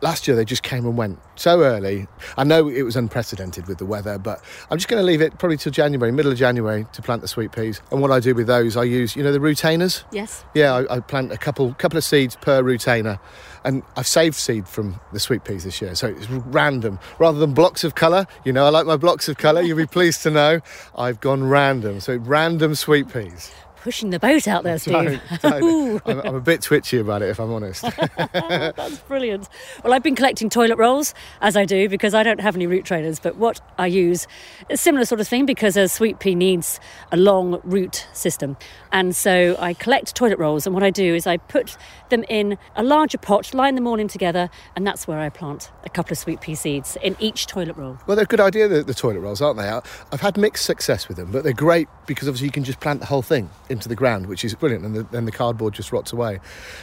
last 0.00 0.26
year 0.26 0.36
they 0.36 0.44
just 0.44 0.62
came 0.62 0.84
and 0.86 0.96
went 0.96 1.18
so 1.36 1.62
early. 1.62 2.06
I 2.36 2.44
know 2.44 2.68
it 2.68 2.82
was 2.82 2.96
unprecedented 2.96 3.66
with 3.66 3.78
the 3.78 3.86
weather, 3.86 4.18
but 4.18 4.42
I'm 4.70 4.78
just 4.78 4.88
going 4.88 5.00
to 5.00 5.06
leave 5.06 5.20
it 5.20 5.38
probably 5.38 5.56
till 5.56 5.72
January, 5.72 6.12
middle 6.12 6.32
of 6.32 6.38
January, 6.38 6.86
to 6.92 7.02
plant 7.02 7.22
the 7.22 7.28
sweet 7.28 7.52
peas. 7.52 7.80
And 7.90 8.00
what 8.00 8.10
I 8.10 8.20
do 8.20 8.34
with 8.34 8.46
those, 8.46 8.76
I 8.76 8.84
use, 8.84 9.16
you 9.16 9.22
know, 9.22 9.32
the 9.32 9.38
Rootrainers. 9.38 10.04
Yes. 10.12 10.44
Yeah, 10.54 10.74
I, 10.74 10.96
I 10.96 11.00
plant 11.00 11.32
a 11.32 11.38
couple 11.38 11.74
couple 11.74 11.96
of 11.96 12.04
seeds 12.04 12.36
per 12.36 12.62
Rootrainer, 12.62 13.18
and 13.64 13.82
I've 13.96 14.06
saved 14.06 14.36
seed 14.36 14.68
from 14.68 15.00
the 15.12 15.20
sweet 15.20 15.44
peas 15.44 15.64
this 15.64 15.80
year, 15.80 15.94
so 15.94 16.08
it's 16.08 16.28
random 16.28 16.98
rather 17.18 17.38
than 17.38 17.54
blocks 17.54 17.84
of 17.84 17.94
colour. 17.94 18.26
You 18.44 18.52
know, 18.52 18.66
I 18.66 18.70
like 18.70 18.86
my 18.86 18.96
blocks 18.96 19.28
of 19.28 19.38
colour. 19.38 19.62
You'll 19.62 19.76
be 19.76 19.86
pleased 19.98 20.22
to 20.22 20.30
know 20.30 20.60
I've 20.96 21.20
gone 21.20 21.44
random. 21.44 22.00
So 22.00 22.16
random 22.16 22.74
sweet 22.74 23.12
peas. 23.12 23.50
Pushing 23.82 24.10
the 24.10 24.18
boat 24.18 24.46
out 24.48 24.64
there, 24.64 24.78
Steve. 24.78 25.20
I'm, 25.42 26.00
I'm 26.06 26.34
a 26.34 26.40
bit 26.40 26.62
twitchy 26.62 26.98
about 26.98 27.22
it, 27.22 27.28
if 27.28 27.38
I'm 27.38 27.52
honest. 27.52 27.82
That's 28.32 28.98
brilliant. 29.00 29.48
Well, 29.84 29.92
I've 29.92 30.02
been 30.02 30.16
collecting 30.16 30.50
toilet 30.50 30.76
rolls, 30.76 31.14
as 31.40 31.56
I 31.56 31.64
do, 31.64 31.88
because 31.88 32.12
I 32.12 32.22
don't 32.22 32.40
have 32.40 32.56
any 32.56 32.66
root 32.66 32.84
trainers. 32.84 33.20
But 33.20 33.36
what 33.36 33.60
I 33.78 33.86
use 33.86 34.08
is 34.18 34.26
a 34.70 34.76
similar 34.76 35.04
sort 35.04 35.20
of 35.20 35.28
thing 35.28 35.46
because 35.46 35.76
a 35.76 35.88
sweet 35.88 36.18
pea 36.18 36.34
needs 36.34 36.80
a 37.12 37.16
long 37.16 37.60
root 37.62 38.06
system. 38.12 38.56
And 38.90 39.14
so 39.14 39.56
I 39.58 39.74
collect 39.74 40.14
toilet 40.14 40.38
rolls, 40.38 40.66
and 40.66 40.74
what 40.74 40.82
I 40.82 40.90
do 40.90 41.14
is 41.14 41.26
I 41.26 41.36
put 41.36 41.76
them 42.08 42.24
in 42.28 42.58
a 42.74 42.82
larger 42.82 43.18
pot, 43.18 43.54
line 43.54 43.74
them 43.74 43.86
all 43.86 44.00
in 44.00 44.08
together, 44.08 44.50
and 44.76 44.86
that's 44.86 45.06
where 45.06 45.18
I 45.18 45.28
plant 45.28 45.70
a 45.84 45.88
couple 45.88 46.12
of 46.12 46.18
sweet 46.18 46.40
pea 46.40 46.54
seeds 46.54 46.96
in 47.02 47.16
each 47.20 47.46
toilet 47.46 47.76
roll. 47.76 47.98
Well, 48.06 48.16
they're 48.16 48.24
a 48.24 48.26
good 48.26 48.40
idea, 48.40 48.66
the, 48.66 48.82
the 48.82 48.94
toilet 48.94 49.20
rolls, 49.20 49.40
aren't 49.40 49.58
they? 49.58 49.68
I've 49.68 50.20
had 50.20 50.36
mixed 50.36 50.64
success 50.64 51.06
with 51.06 51.16
them, 51.16 51.30
but 51.30 51.44
they're 51.44 51.52
great 51.52 51.88
because 52.06 52.28
obviously 52.28 52.46
you 52.46 52.52
can 52.52 52.64
just 52.64 52.80
plant 52.80 53.00
the 53.00 53.06
whole 53.06 53.22
thing 53.22 53.50
into 53.68 53.88
the 53.88 53.96
ground, 53.96 54.26
which 54.26 54.44
is 54.44 54.54
brilliant, 54.54 54.84
and 54.84 55.08
then 55.10 55.24
the 55.24 55.32
cardboard 55.32 55.74
just 55.74 55.92
rots 55.92 56.12
away. 56.12 56.40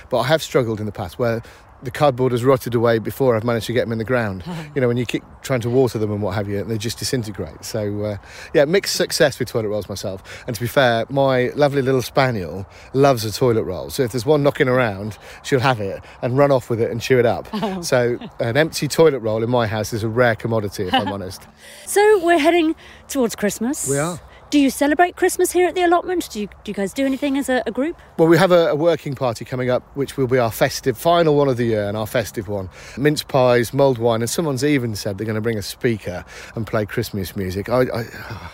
But 0.10 0.20
I 0.20 0.28
have 0.28 0.42
struggled 0.42 0.80
in 0.80 0.86
the 0.86 0.92
past 0.92 1.20
where 1.20 1.42
the 1.84 1.92
cardboard 1.92 2.32
has 2.32 2.44
rotted 2.44 2.74
away 2.74 3.00
before 3.00 3.36
I've 3.36 3.44
managed 3.44 3.68
to 3.68 3.74
get 3.74 3.82
them 3.82 3.92
in 3.92 3.98
the 3.98 4.06
ground. 4.06 4.44
you 4.76 4.82
know, 4.82 4.88
when 4.88 4.98
you 4.98 5.06
keep 5.06 5.24
trying 5.42 5.62
to 5.62 5.70
water 5.70 6.00
them 6.00 6.12
and 6.12 6.22
what 6.22 6.36
have 6.36 6.50
you, 6.50 6.60
and 6.60 6.70
they 6.70 6.78
just 6.78 6.98
disintegrate. 6.98 7.64
So, 7.64 8.04
uh, 8.04 8.18
yeah, 8.54 8.66
mixed 8.66 8.96
success 8.96 9.38
with 9.40 9.50
toilet 9.50 9.70
rolls 9.70 9.88
myself. 9.88 10.44
And 10.48 10.56
to 10.56 10.62
be 10.62 10.68
fair, 10.68 11.06
my 11.10 11.50
lovely 11.50 11.82
little 11.82 12.02
spaniel 12.02 12.66
loves 12.94 13.24
a 13.26 13.32
toilet 13.32 13.64
roll. 13.64 13.90
So 13.90 14.04
if 14.04 14.12
there's 14.12 14.26
one 14.26 14.42
knocking 14.42 14.68
around, 14.68 15.18
she'll 15.44 15.60
have 15.60 15.80
it 15.80 16.04
and 16.22 16.38
run 16.38 16.52
off 16.52 16.70
with 16.70 16.82
it 16.82 16.92
and 16.92 17.02
chew 17.02 17.20
it 17.20 17.26
up. 17.26 17.48
so 17.84 18.18
an 18.40 18.58
empty 18.58 18.88
toilet 18.88 19.20
roll 19.20 19.44
in 19.44 19.50
my 19.50 19.68
house 19.68 19.94
is 19.94 20.04
a 20.04 20.10
rare 20.10 20.36
commodity, 20.36 20.88
if 20.88 20.94
I'm 20.94 21.08
honest. 21.14 21.48
So 21.86 22.24
we're 22.26 22.40
heading 22.40 22.76
towards 23.08 23.36
Christmas. 23.36 23.88
We 23.88 23.98
are. 23.98 24.20
Do 24.52 24.60
you 24.60 24.70
celebrate 24.70 25.16
Christmas 25.16 25.52
here 25.52 25.68
at 25.68 25.76
the 25.76 25.82
allotment? 25.82 26.30
Do 26.30 26.40
you, 26.40 26.48
do 26.48 26.70
you 26.70 26.74
guys 26.74 26.94
do 26.94 27.06
anything 27.06 27.38
as 27.38 27.50
a, 27.50 27.64
a 27.66 27.72
group? 27.72 28.00
Well, 28.18 28.28
we 28.28 28.38
have 28.38 28.52
a, 28.52 28.68
a 28.68 28.76
working 28.76 29.16
party 29.16 29.44
coming 29.44 29.72
up, 29.72 29.84
which 29.96 30.18
will 30.18 30.28
be 30.28 30.38
our 30.38 30.52
festive, 30.52 30.98
final 30.98 31.36
one 31.36 31.50
of 31.50 31.58
the 31.58 31.66
year 31.66 31.88
and 31.88 31.98
our 31.98 32.06
festive 32.06 32.48
one. 32.48 32.70
Mince 32.96 33.24
pies, 33.24 33.74
mulled 33.74 33.98
wine, 33.98 34.22
and 34.22 34.30
someone's 34.30 34.64
even 34.64 34.96
said 34.96 35.18
they're 35.18 35.26
going 35.26 35.36
to 35.36 35.42
bring 35.42 35.58
a 35.58 35.64
speaker 35.64 36.24
and 36.56 36.68
play 36.68 36.86
Christmas 36.86 37.36
music. 37.36 37.70
I, 37.70 37.82
I, 37.82 38.52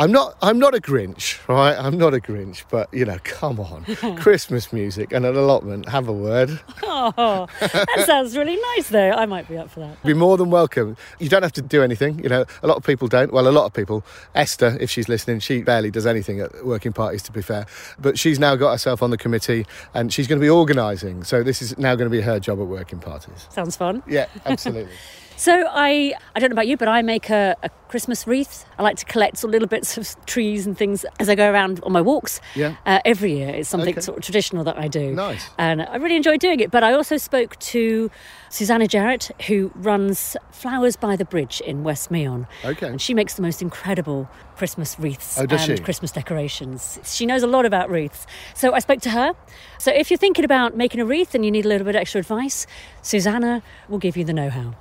I'm 0.00 0.12
not, 0.12 0.34
I'm 0.40 0.58
not 0.58 0.74
a 0.74 0.78
Grinch, 0.78 1.46
right? 1.46 1.76
I'm 1.76 1.98
not 1.98 2.14
a 2.14 2.20
Grinch, 2.20 2.64
but 2.70 2.88
you 2.90 3.04
know, 3.04 3.18
come 3.22 3.60
on, 3.60 3.84
Christmas 4.16 4.72
music 4.72 5.12
and 5.12 5.26
an 5.26 5.36
allotment, 5.36 5.90
have 5.90 6.08
a 6.08 6.12
word. 6.12 6.58
Oh, 6.82 7.46
that 7.60 8.04
sounds 8.06 8.34
really 8.34 8.56
nice, 8.74 8.88
though. 8.88 9.10
I 9.10 9.26
might 9.26 9.46
be 9.46 9.58
up 9.58 9.70
for 9.70 9.80
that. 9.80 10.02
Be 10.02 10.14
more 10.14 10.38
than 10.38 10.48
welcome. 10.48 10.96
You 11.18 11.28
don't 11.28 11.42
have 11.42 11.52
to 11.52 11.60
do 11.60 11.82
anything. 11.82 12.18
You 12.22 12.30
know, 12.30 12.46
a 12.62 12.66
lot 12.66 12.78
of 12.78 12.82
people 12.82 13.08
don't. 13.08 13.30
Well, 13.30 13.46
a 13.46 13.50
lot 13.50 13.66
of 13.66 13.74
people. 13.74 14.02
Esther, 14.34 14.78
if 14.80 14.90
she's 14.90 15.06
listening, 15.06 15.40
she 15.40 15.62
barely 15.62 15.90
does 15.90 16.06
anything 16.06 16.40
at 16.40 16.64
working 16.64 16.94
parties, 16.94 17.22
to 17.24 17.32
be 17.32 17.42
fair. 17.42 17.66
But 17.98 18.18
she's 18.18 18.38
now 18.38 18.56
got 18.56 18.72
herself 18.72 19.02
on 19.02 19.10
the 19.10 19.18
committee, 19.18 19.66
and 19.92 20.10
she's 20.10 20.26
going 20.26 20.40
to 20.40 20.44
be 20.44 20.48
organising. 20.48 21.24
So 21.24 21.42
this 21.42 21.60
is 21.60 21.76
now 21.76 21.94
going 21.94 22.10
to 22.10 22.16
be 22.16 22.22
her 22.22 22.40
job 22.40 22.58
at 22.58 22.66
working 22.68 23.00
parties. 23.00 23.46
Sounds 23.50 23.76
fun. 23.76 24.02
Yeah, 24.06 24.28
absolutely. 24.46 24.94
So 25.40 25.64
I, 25.70 26.12
I 26.34 26.38
don't 26.38 26.50
know 26.50 26.54
about 26.54 26.66
you, 26.66 26.76
but 26.76 26.86
I 26.86 27.00
make 27.00 27.30
a, 27.30 27.56
a 27.62 27.70
Christmas 27.88 28.26
wreath. 28.26 28.66
I 28.78 28.82
like 28.82 28.98
to 28.98 29.06
collect 29.06 29.38
sort 29.38 29.48
of 29.48 29.52
little 29.52 29.68
bits 29.68 29.96
of 29.96 30.14
trees 30.26 30.66
and 30.66 30.76
things 30.76 31.06
as 31.18 31.30
I 31.30 31.34
go 31.34 31.50
around 31.50 31.80
on 31.82 31.92
my 31.92 32.02
walks. 32.02 32.42
Yeah. 32.54 32.76
Uh, 32.84 33.00
every 33.06 33.38
year, 33.38 33.48
it's 33.48 33.70
something 33.70 33.94
Okay. 33.94 34.02
sort 34.02 34.18
of 34.18 34.22
traditional 34.22 34.64
that 34.64 34.76
I 34.78 34.86
do. 34.86 35.14
Nice. 35.14 35.48
And 35.56 35.80
I 35.80 35.96
really 35.96 36.16
enjoy 36.16 36.36
doing 36.36 36.60
it. 36.60 36.70
But 36.70 36.84
I 36.84 36.92
also 36.92 37.16
spoke 37.16 37.58
to 37.60 38.10
Susanna 38.50 38.88
Jarrett, 38.88 39.30
who 39.46 39.70
runs 39.76 40.36
Flowers 40.50 40.96
by 40.96 41.14
the 41.14 41.24
Bridge 41.24 41.60
in 41.60 41.84
West 41.84 42.10
Meon. 42.10 42.48
Okay. 42.64 42.88
And 42.88 43.00
she 43.00 43.14
makes 43.14 43.34
the 43.34 43.42
most 43.42 43.62
incredible 43.62 44.28
Christmas 44.56 44.98
wreaths 44.98 45.38
Oh, 45.38 45.46
and 45.48 45.60
she? 45.60 45.78
Christmas 45.78 46.10
decorations. 46.10 46.98
She 47.04 47.26
knows 47.26 47.44
a 47.44 47.46
lot 47.46 47.64
about 47.64 47.88
wreaths. 47.88 48.26
So 48.54 48.74
I 48.74 48.80
spoke 48.80 49.00
to 49.02 49.10
her. 49.10 49.34
So 49.78 49.92
if 49.92 50.10
you're 50.10 50.18
thinking 50.18 50.44
about 50.44 50.76
making 50.76 51.00
a 51.00 51.04
wreath 51.04 51.34
and 51.34 51.44
you 51.44 51.52
need 51.52 51.64
a 51.64 51.68
little 51.68 51.84
bit 51.84 51.94
extra 51.94 52.18
advice, 52.18 52.66
Susanna 53.02 53.62
will 53.88 53.98
give 53.98 54.16
you 54.16 54.24
the 54.24 54.32
know 54.32 54.50
how. 54.50 54.74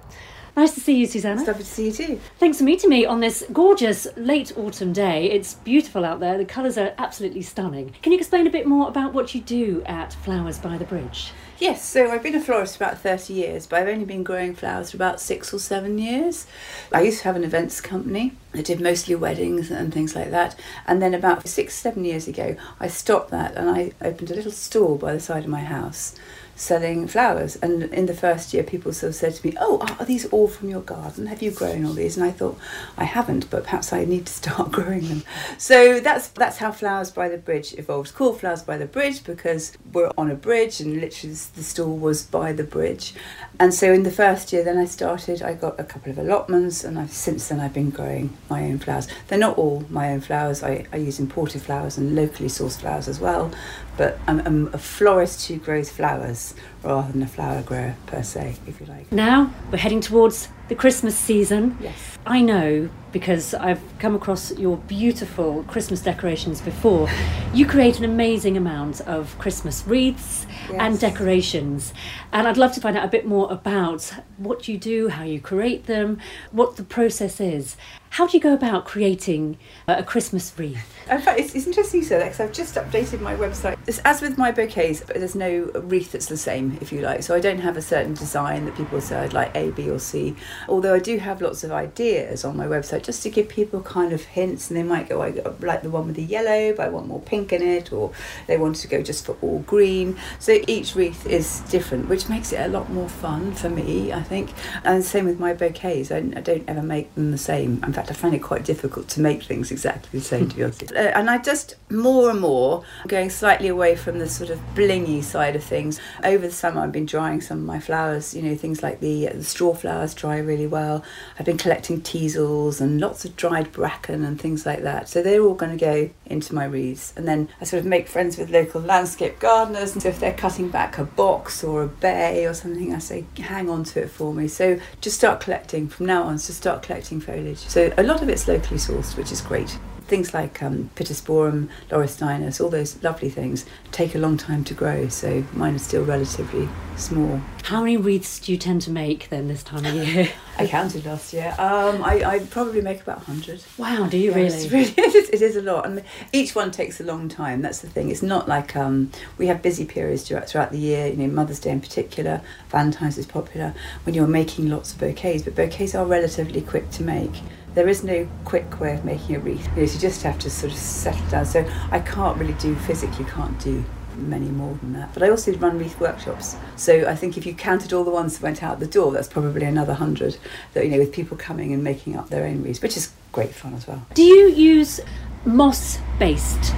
Nice 0.57 0.73
to 0.73 0.79
see 0.81 0.97
you, 0.97 1.05
Susanna. 1.05 1.39
It's 1.39 1.47
lovely 1.47 1.63
to 1.63 1.69
see 1.69 1.85
you 1.85 1.91
too. 1.91 2.19
Thanks 2.39 2.57
for 2.57 2.63
meeting 2.63 2.89
me 2.89 3.05
on 3.05 3.19
this 3.19 3.45
gorgeous 3.53 4.07
late 4.17 4.51
autumn 4.57 4.91
day. 4.93 5.29
It's 5.29 5.53
beautiful 5.53 6.03
out 6.03 6.19
there. 6.19 6.39
The 6.39 6.43
colours 6.43 6.75
are 6.77 6.93
absolutely 6.97 7.43
stunning. 7.43 7.93
Can 8.01 8.11
you 8.11 8.17
explain 8.17 8.47
a 8.47 8.49
bit 8.49 8.65
more 8.65 8.87
about 8.87 9.13
what 9.13 9.35
you 9.35 9.41
do 9.41 9.83
at 9.85 10.13
Flowers 10.13 10.57
by 10.57 10.77
the 10.79 10.85
Bridge? 10.85 11.31
Yes, 11.59 11.83
so 11.83 12.09
I've 12.09 12.23
been 12.23 12.35
a 12.35 12.39
florist 12.39 12.77
for 12.77 12.85
about 12.85 13.01
30 13.01 13.33
years, 13.33 13.67
but 13.67 13.81
I've 13.81 13.89
only 13.89 14.05
been 14.05 14.23
growing 14.23 14.55
flowers 14.55 14.91
for 14.91 14.97
about 14.97 15.19
six 15.19 15.53
or 15.53 15.59
seven 15.59 15.97
years. 15.97 16.47
I 16.93 17.01
used 17.01 17.17
to 17.17 17.23
have 17.25 17.35
an 17.35 17.43
events 17.43 17.81
company. 17.81 18.31
I 18.53 18.61
did 18.61 18.79
mostly 18.79 19.13
weddings 19.15 19.69
and 19.69 19.93
things 19.93 20.15
like 20.15 20.31
that. 20.31 20.57
And 20.87 21.01
then 21.01 21.13
about 21.13 21.45
six, 21.49 21.73
seven 21.73 22.05
years 22.05 22.29
ago, 22.29 22.55
I 22.79 22.87
stopped 22.87 23.31
that 23.31 23.55
and 23.57 23.69
I 23.69 23.91
opened 24.01 24.31
a 24.31 24.35
little 24.35 24.53
stall 24.53 24.95
by 24.95 25.11
the 25.11 25.19
side 25.19 25.43
of 25.43 25.49
my 25.49 25.59
house 25.59 26.15
selling 26.59 27.07
flowers. 27.07 27.55
And 27.57 27.83
in 27.83 28.05
the 28.05 28.13
first 28.13 28.53
year, 28.53 28.63
people 28.63 28.91
sort 28.93 29.09
of 29.09 29.15
said 29.15 29.35
to 29.35 29.47
me, 29.47 29.55
Oh, 29.59 29.79
are 29.97 30.05
these 30.05 30.25
all 30.27 30.47
from 30.47 30.69
your 30.69 30.81
garden? 30.81 31.27
Have 31.27 31.41
you 31.41 31.51
grown 31.51 31.85
all 31.85 31.93
these? 31.93 32.17
And 32.17 32.25
I 32.25 32.31
thought, 32.31 32.57
I 32.97 33.05
haven't, 33.05 33.49
but 33.49 33.63
perhaps 33.63 33.93
I 33.93 34.05
need 34.05 34.25
to 34.25 34.33
start 34.33 34.71
growing 34.71 35.07
them. 35.07 35.23
So 35.57 35.99
that's 35.99 36.27
that's 36.29 36.57
how 36.57 36.71
Flowers 36.71 37.11
by 37.11 37.29
the 37.29 37.37
Bridge 37.37 37.73
evolved. 37.73 38.13
Called 38.13 38.39
Flowers 38.39 38.61
by 38.61 38.77
the 38.77 38.85
Bridge 38.85 39.23
because 39.23 39.77
we're 39.93 40.11
on 40.17 40.29
a 40.29 40.35
bridge 40.35 40.79
and 40.79 40.99
literally 40.99 41.33
the 41.33 41.63
stall 41.63 41.97
was 41.97 42.23
by 42.23 42.51
the 42.51 42.63
bridge. 42.63 43.13
And 43.61 43.73
so 43.73 43.91
in 43.91 44.03
the 44.03 44.11
first 44.11 44.53
year, 44.53 44.63
then 44.63 44.77
I 44.77 44.85
started, 44.85 45.41
I 45.41 45.53
got 45.53 45.77
a 45.77 45.83
couple 45.83 46.13
of 46.13 46.17
allotments 46.17 46.85
and 46.85 46.97
I've, 46.97 47.11
since 47.11 47.49
then 47.49 47.59
I've 47.59 47.73
been 47.73 47.89
growing 47.89 48.37
my 48.49 48.63
own 48.63 48.79
flowers. 48.79 49.09
They're 49.27 49.37
not 49.37 49.57
all 49.57 49.83
my 49.89 50.13
own 50.13 50.21
flowers. 50.21 50.63
I, 50.63 50.85
I 50.93 50.95
use 50.95 51.19
imported 51.19 51.61
flowers 51.61 51.97
and 51.97 52.15
locally 52.15 52.47
sourced 52.47 52.79
flowers 52.79 53.09
as 53.09 53.19
well. 53.19 53.51
But 53.97 54.17
I'm, 54.27 54.39
I'm 54.47 54.67
a 54.73 54.77
florist 54.77 55.45
who 55.49 55.57
grows 55.57 55.89
flowers 55.89 56.53
rather 56.83 57.11
than 57.11 57.21
a 57.23 57.27
flower 57.27 57.61
grower 57.61 57.95
per 58.05 58.23
se, 58.23 58.55
if 58.67 58.79
you 58.79 58.85
like. 58.87 59.11
Now 59.11 59.53
we're 59.71 59.77
heading 59.77 60.01
towards 60.01 60.49
the 60.69 60.75
Christmas 60.75 61.17
season. 61.17 61.77
Yes. 61.81 62.17
I 62.25 62.41
know 62.41 62.89
because 63.11 63.53
I've 63.55 63.81
come 63.97 64.13
across 64.13 64.55
your 64.57 64.77
beautiful 64.77 65.63
Christmas 65.63 66.01
decorations 66.01 66.61
before. 66.61 67.09
You 67.53 67.65
create 67.65 67.97
an 67.97 68.05
amazing 68.05 68.55
amount 68.55 69.01
of 69.01 69.37
Christmas 69.39 69.83
wreaths 69.87 70.45
and 70.71 70.99
decorations. 70.99 71.91
And 72.31 72.47
I'd 72.47 72.57
love 72.57 72.73
to 72.73 72.81
find 72.81 72.95
out 72.95 73.03
a 73.03 73.07
bit 73.07 73.25
more 73.25 73.51
about 73.51 74.13
what 74.37 74.67
you 74.67 74.77
do, 74.77 75.09
how 75.09 75.23
you 75.23 75.41
create 75.41 75.87
them, 75.87 76.19
what 76.51 76.75
the 76.75 76.83
process 76.83 77.41
is. 77.41 77.75
How 78.11 78.27
do 78.27 78.35
you 78.35 78.41
go 78.41 78.53
about 78.53 78.85
creating 78.85 79.57
uh, 79.87 79.95
a 79.99 80.03
Christmas 80.03 80.51
wreath? 80.57 80.93
In 81.09 81.21
fact, 81.21 81.39
it's, 81.39 81.55
it's 81.55 81.67
interesting 81.67 82.01
you 82.01 82.05
say 82.05 82.17
that 82.17 82.25
because 82.25 82.39
I've 82.39 82.51
just 82.51 82.75
updated 82.75 83.21
my 83.21 83.35
website. 83.35 83.77
It's 83.87 83.99
as 83.99 84.21
with 84.21 84.37
my 84.37 84.51
bouquets, 84.51 85.01
but 85.05 85.15
there's 85.15 85.35
no 85.35 85.71
wreath 85.75 86.11
that's 86.11 86.25
the 86.25 86.37
same, 86.37 86.77
if 86.81 86.91
you 86.91 87.01
like. 87.01 87.23
So 87.23 87.35
I 87.35 87.39
don't 87.39 87.59
have 87.59 87.77
a 87.77 87.81
certain 87.81 88.13
design 88.15 88.65
that 88.65 88.75
people 88.75 88.99
say 88.99 89.17
I'd 89.17 89.33
like 89.33 89.55
A, 89.55 89.71
B, 89.71 89.89
or 89.89 89.99
C. 89.99 90.35
Although 90.67 90.95
I 90.95 90.99
do 90.99 91.17
have 91.17 91.41
lots 91.41 91.63
of 91.63 91.71
ideas 91.71 92.43
on 92.43 92.57
my 92.57 92.65
website 92.65 93.03
just 93.03 93.23
to 93.23 93.29
give 93.29 93.47
people 93.47 93.81
kind 93.81 94.11
of 94.11 94.23
hints, 94.23 94.69
and 94.69 94.77
they 94.77 94.83
might 94.83 95.07
go, 95.07 95.21
I 95.21 95.29
like 95.61 95.83
the 95.83 95.89
one 95.89 96.07
with 96.07 96.15
the 96.15 96.23
yellow, 96.23 96.73
but 96.73 96.85
I 96.87 96.89
want 96.89 97.07
more 97.07 97.21
pink 97.21 97.53
in 97.53 97.61
it, 97.61 97.93
or 97.93 98.11
they 98.47 98.57
want 98.57 98.75
to 98.77 98.87
go 98.87 99.01
just 99.01 99.25
for 99.25 99.37
all 99.41 99.59
green. 99.59 100.17
So 100.39 100.59
each 100.67 100.95
wreath 100.95 101.25
is 101.25 101.61
different, 101.61 102.09
which 102.09 102.27
makes 102.27 102.51
it 102.51 102.59
a 102.59 102.67
lot 102.67 102.89
more 102.91 103.07
fun 103.09 103.53
for 103.53 103.69
me, 103.69 104.11
I 104.11 104.23
think. 104.23 104.51
And 104.83 105.03
same 105.03 105.25
with 105.25 105.39
my 105.39 105.53
bouquets. 105.53 106.11
I, 106.11 106.17
I 106.17 106.41
don't 106.41 106.67
ever 106.67 106.81
make 106.83 107.13
them 107.15 107.31
the 107.31 107.37
same. 107.37 107.83
In 107.83 107.93
fact, 107.93 107.98
I 108.07 108.13
find 108.13 108.33
it 108.35 108.39
quite 108.39 108.63
difficult 108.63 109.07
to 109.09 109.21
make 109.21 109.43
things 109.43 109.71
exactly 109.71 110.19
the 110.19 110.25
same, 110.25 110.47
to 110.49 110.55
be 110.55 110.63
honest. 110.63 110.91
Uh, 110.91 111.11
and 111.15 111.29
I 111.29 111.39
just 111.39 111.75
more 111.89 112.29
and 112.29 112.39
more 112.39 112.83
going 113.07 113.29
slightly 113.29 113.67
away 113.67 113.95
from 113.95 114.19
the 114.19 114.29
sort 114.29 114.49
of 114.49 114.59
blingy 114.75 115.23
side 115.23 115.55
of 115.55 115.63
things. 115.63 115.99
Over 116.23 116.47
the 116.47 116.53
summer, 116.53 116.81
I've 116.81 116.91
been 116.91 117.05
drying 117.05 117.41
some 117.41 117.59
of 117.59 117.65
my 117.65 117.79
flowers. 117.79 118.33
You 118.33 118.43
know, 118.43 118.55
things 118.55 118.83
like 118.83 118.99
the, 118.99 119.27
the 119.27 119.43
straw 119.43 119.73
flowers 119.73 120.13
dry 120.13 120.37
really 120.37 120.67
well. 120.67 121.03
I've 121.39 121.45
been 121.45 121.57
collecting 121.57 122.01
teasels 122.01 122.79
and 122.79 123.01
lots 123.01 123.25
of 123.25 123.35
dried 123.35 123.71
bracken 123.71 124.23
and 124.23 124.39
things 124.39 124.65
like 124.65 124.83
that. 124.83 125.09
So 125.09 125.21
they're 125.21 125.41
all 125.41 125.55
going 125.55 125.77
to 125.77 125.83
go 125.83 126.09
into 126.25 126.53
my 126.53 126.65
wreaths. 126.65 127.13
And 127.15 127.27
then 127.27 127.49
I 127.59 127.63
sort 127.63 127.79
of 127.79 127.85
make 127.85 128.07
friends 128.07 128.37
with 128.37 128.49
local 128.49 128.81
landscape 128.81 129.39
gardeners. 129.39 129.93
And 129.93 130.01
so 130.01 130.09
if 130.09 130.19
they're 130.19 130.33
cutting 130.33 130.69
back 130.69 130.97
a 130.97 131.03
box 131.03 131.63
or 131.63 131.83
a 131.83 131.87
bay 131.87 132.45
or 132.45 132.53
something, 132.53 132.93
I 132.93 132.99
say, 132.99 133.25
hang 133.37 133.69
on 133.69 133.83
to 133.85 134.03
it 134.03 134.11
for 134.11 134.33
me. 134.33 134.47
So 134.47 134.79
just 135.01 135.17
start 135.17 135.39
collecting 135.39 135.87
from 135.87 136.05
now 136.05 136.23
on. 136.23 136.37
Just 136.37 136.55
start 136.55 136.83
collecting 136.83 137.19
foliage. 137.19 137.59
So 137.59 137.88
a 137.97 138.03
lot 138.03 138.21
of 138.21 138.29
it's 138.29 138.47
locally 138.47 138.77
sourced, 138.79 139.17
which 139.17 139.31
is 139.31 139.41
great. 139.41 139.77
things 140.09 140.33
like 140.33 140.61
um, 140.61 140.89
Pittosporum, 140.95 141.69
Laurustinus, 141.89 142.59
all 142.59 142.69
those 142.69 143.01
lovely 143.03 143.29
things 143.29 143.65
take 143.91 144.15
a 144.15 144.17
long 144.17 144.35
time 144.37 144.63
to 144.65 144.73
grow. 144.73 145.07
So 145.07 145.45
mine 145.53 145.75
are 145.75 145.79
still 145.79 146.03
relatively 146.03 146.67
small. 146.97 147.39
How 147.63 147.81
many 147.81 147.95
wreaths 147.95 148.39
do 148.39 148.51
you 148.51 148.57
tend 148.57 148.81
to 148.81 148.91
make 148.91 149.29
then 149.29 149.47
this 149.47 149.63
time 149.63 149.85
of 149.85 149.93
year? 149.93 150.29
I 150.57 150.67
counted 150.67 151.05
last 151.05 151.31
year. 151.31 151.55
Um, 151.59 152.03
I, 152.03 152.23
I 152.25 152.39
probably 152.39 152.81
make 152.81 153.01
about 153.01 153.17
100. 153.27 153.63
wow, 153.77 154.07
do 154.07 154.17
you 154.17 154.35
Yes, 154.35 154.69
really? 154.71 154.85
really 154.91 154.93
it, 154.97 155.15
is, 155.15 155.29
it 155.29 155.41
is 155.41 155.55
a 155.55 155.61
lot, 155.61 155.85
and 155.85 156.03
each 156.33 156.55
one 156.55 156.71
takes 156.71 156.99
a 156.99 157.03
long 157.03 157.29
time. 157.29 157.61
That's 157.61 157.79
the 157.79 157.87
thing. 157.89 158.09
It's 158.09 158.23
not 158.23 158.49
like 158.49 158.75
um, 158.75 159.11
we 159.37 159.47
have 159.47 159.61
busy 159.61 159.85
periods 159.85 160.23
throughout, 160.23 160.49
throughout 160.49 160.71
the 160.71 160.79
year. 160.79 161.07
You 161.07 161.15
know, 161.15 161.27
Mother's 161.27 161.59
Day 161.59 161.69
in 161.69 161.79
particular, 161.79 162.41
Valentine's 162.69 163.17
is 163.17 163.25
popular 163.27 163.73
when 164.03 164.15
you're 164.15 164.27
making 164.27 164.69
lots 164.69 164.91
of 164.91 164.99
bouquets. 164.99 165.43
But 165.43 165.55
bouquets 165.55 165.93
are 165.95 166.05
relatively 166.05 166.61
quick 166.61 166.89
to 166.91 167.03
make. 167.03 167.31
There 167.75 167.87
is 167.87 168.03
no 168.03 168.27
quick 168.45 168.79
way 168.79 168.93
of 168.93 169.05
making 169.05 169.35
a 169.35 169.39
wreath. 169.39 169.65
You, 169.69 169.75
know, 169.75 169.81
you 169.81 169.99
just 169.99 170.23
have 170.23 170.39
to 170.39 170.49
sort 170.49 170.71
of 170.71 170.77
settle 170.77 171.25
down. 171.29 171.45
So 171.45 171.69
I 171.91 171.99
can't 171.99 172.37
really 172.37 172.53
do 172.53 172.75
physically 172.75 173.25
can't 173.25 173.59
do 173.59 173.83
many 174.15 174.47
more 174.47 174.75
than 174.75 174.93
that. 174.93 175.13
But 175.13 175.23
I 175.23 175.29
also 175.29 175.53
run 175.53 175.77
wreath 175.77 175.99
workshops. 175.99 176.55
So 176.75 177.07
I 177.07 177.15
think 177.15 177.37
if 177.37 177.45
you 177.45 177.53
counted 177.53 177.93
all 177.93 178.03
the 178.03 178.11
ones 178.11 178.37
that 178.37 178.43
went 178.43 178.63
out 178.63 178.79
the 178.79 178.87
door, 178.87 179.11
that's 179.11 179.27
probably 179.27 179.65
another 179.65 179.93
hundred. 179.93 180.37
That 180.73 180.85
you 180.85 180.91
know, 180.91 180.99
with 180.99 181.13
people 181.13 181.37
coming 181.37 181.73
and 181.73 181.83
making 181.83 182.15
up 182.15 182.29
their 182.29 182.45
own 182.45 182.63
wreaths, 182.63 182.81
which 182.81 182.97
is 182.97 183.11
great 183.31 183.53
fun 183.53 183.73
as 183.73 183.87
well. 183.87 184.05
Do 184.13 184.23
you 184.23 184.49
use 184.49 184.99
moss 185.45 185.99
based 186.17 186.73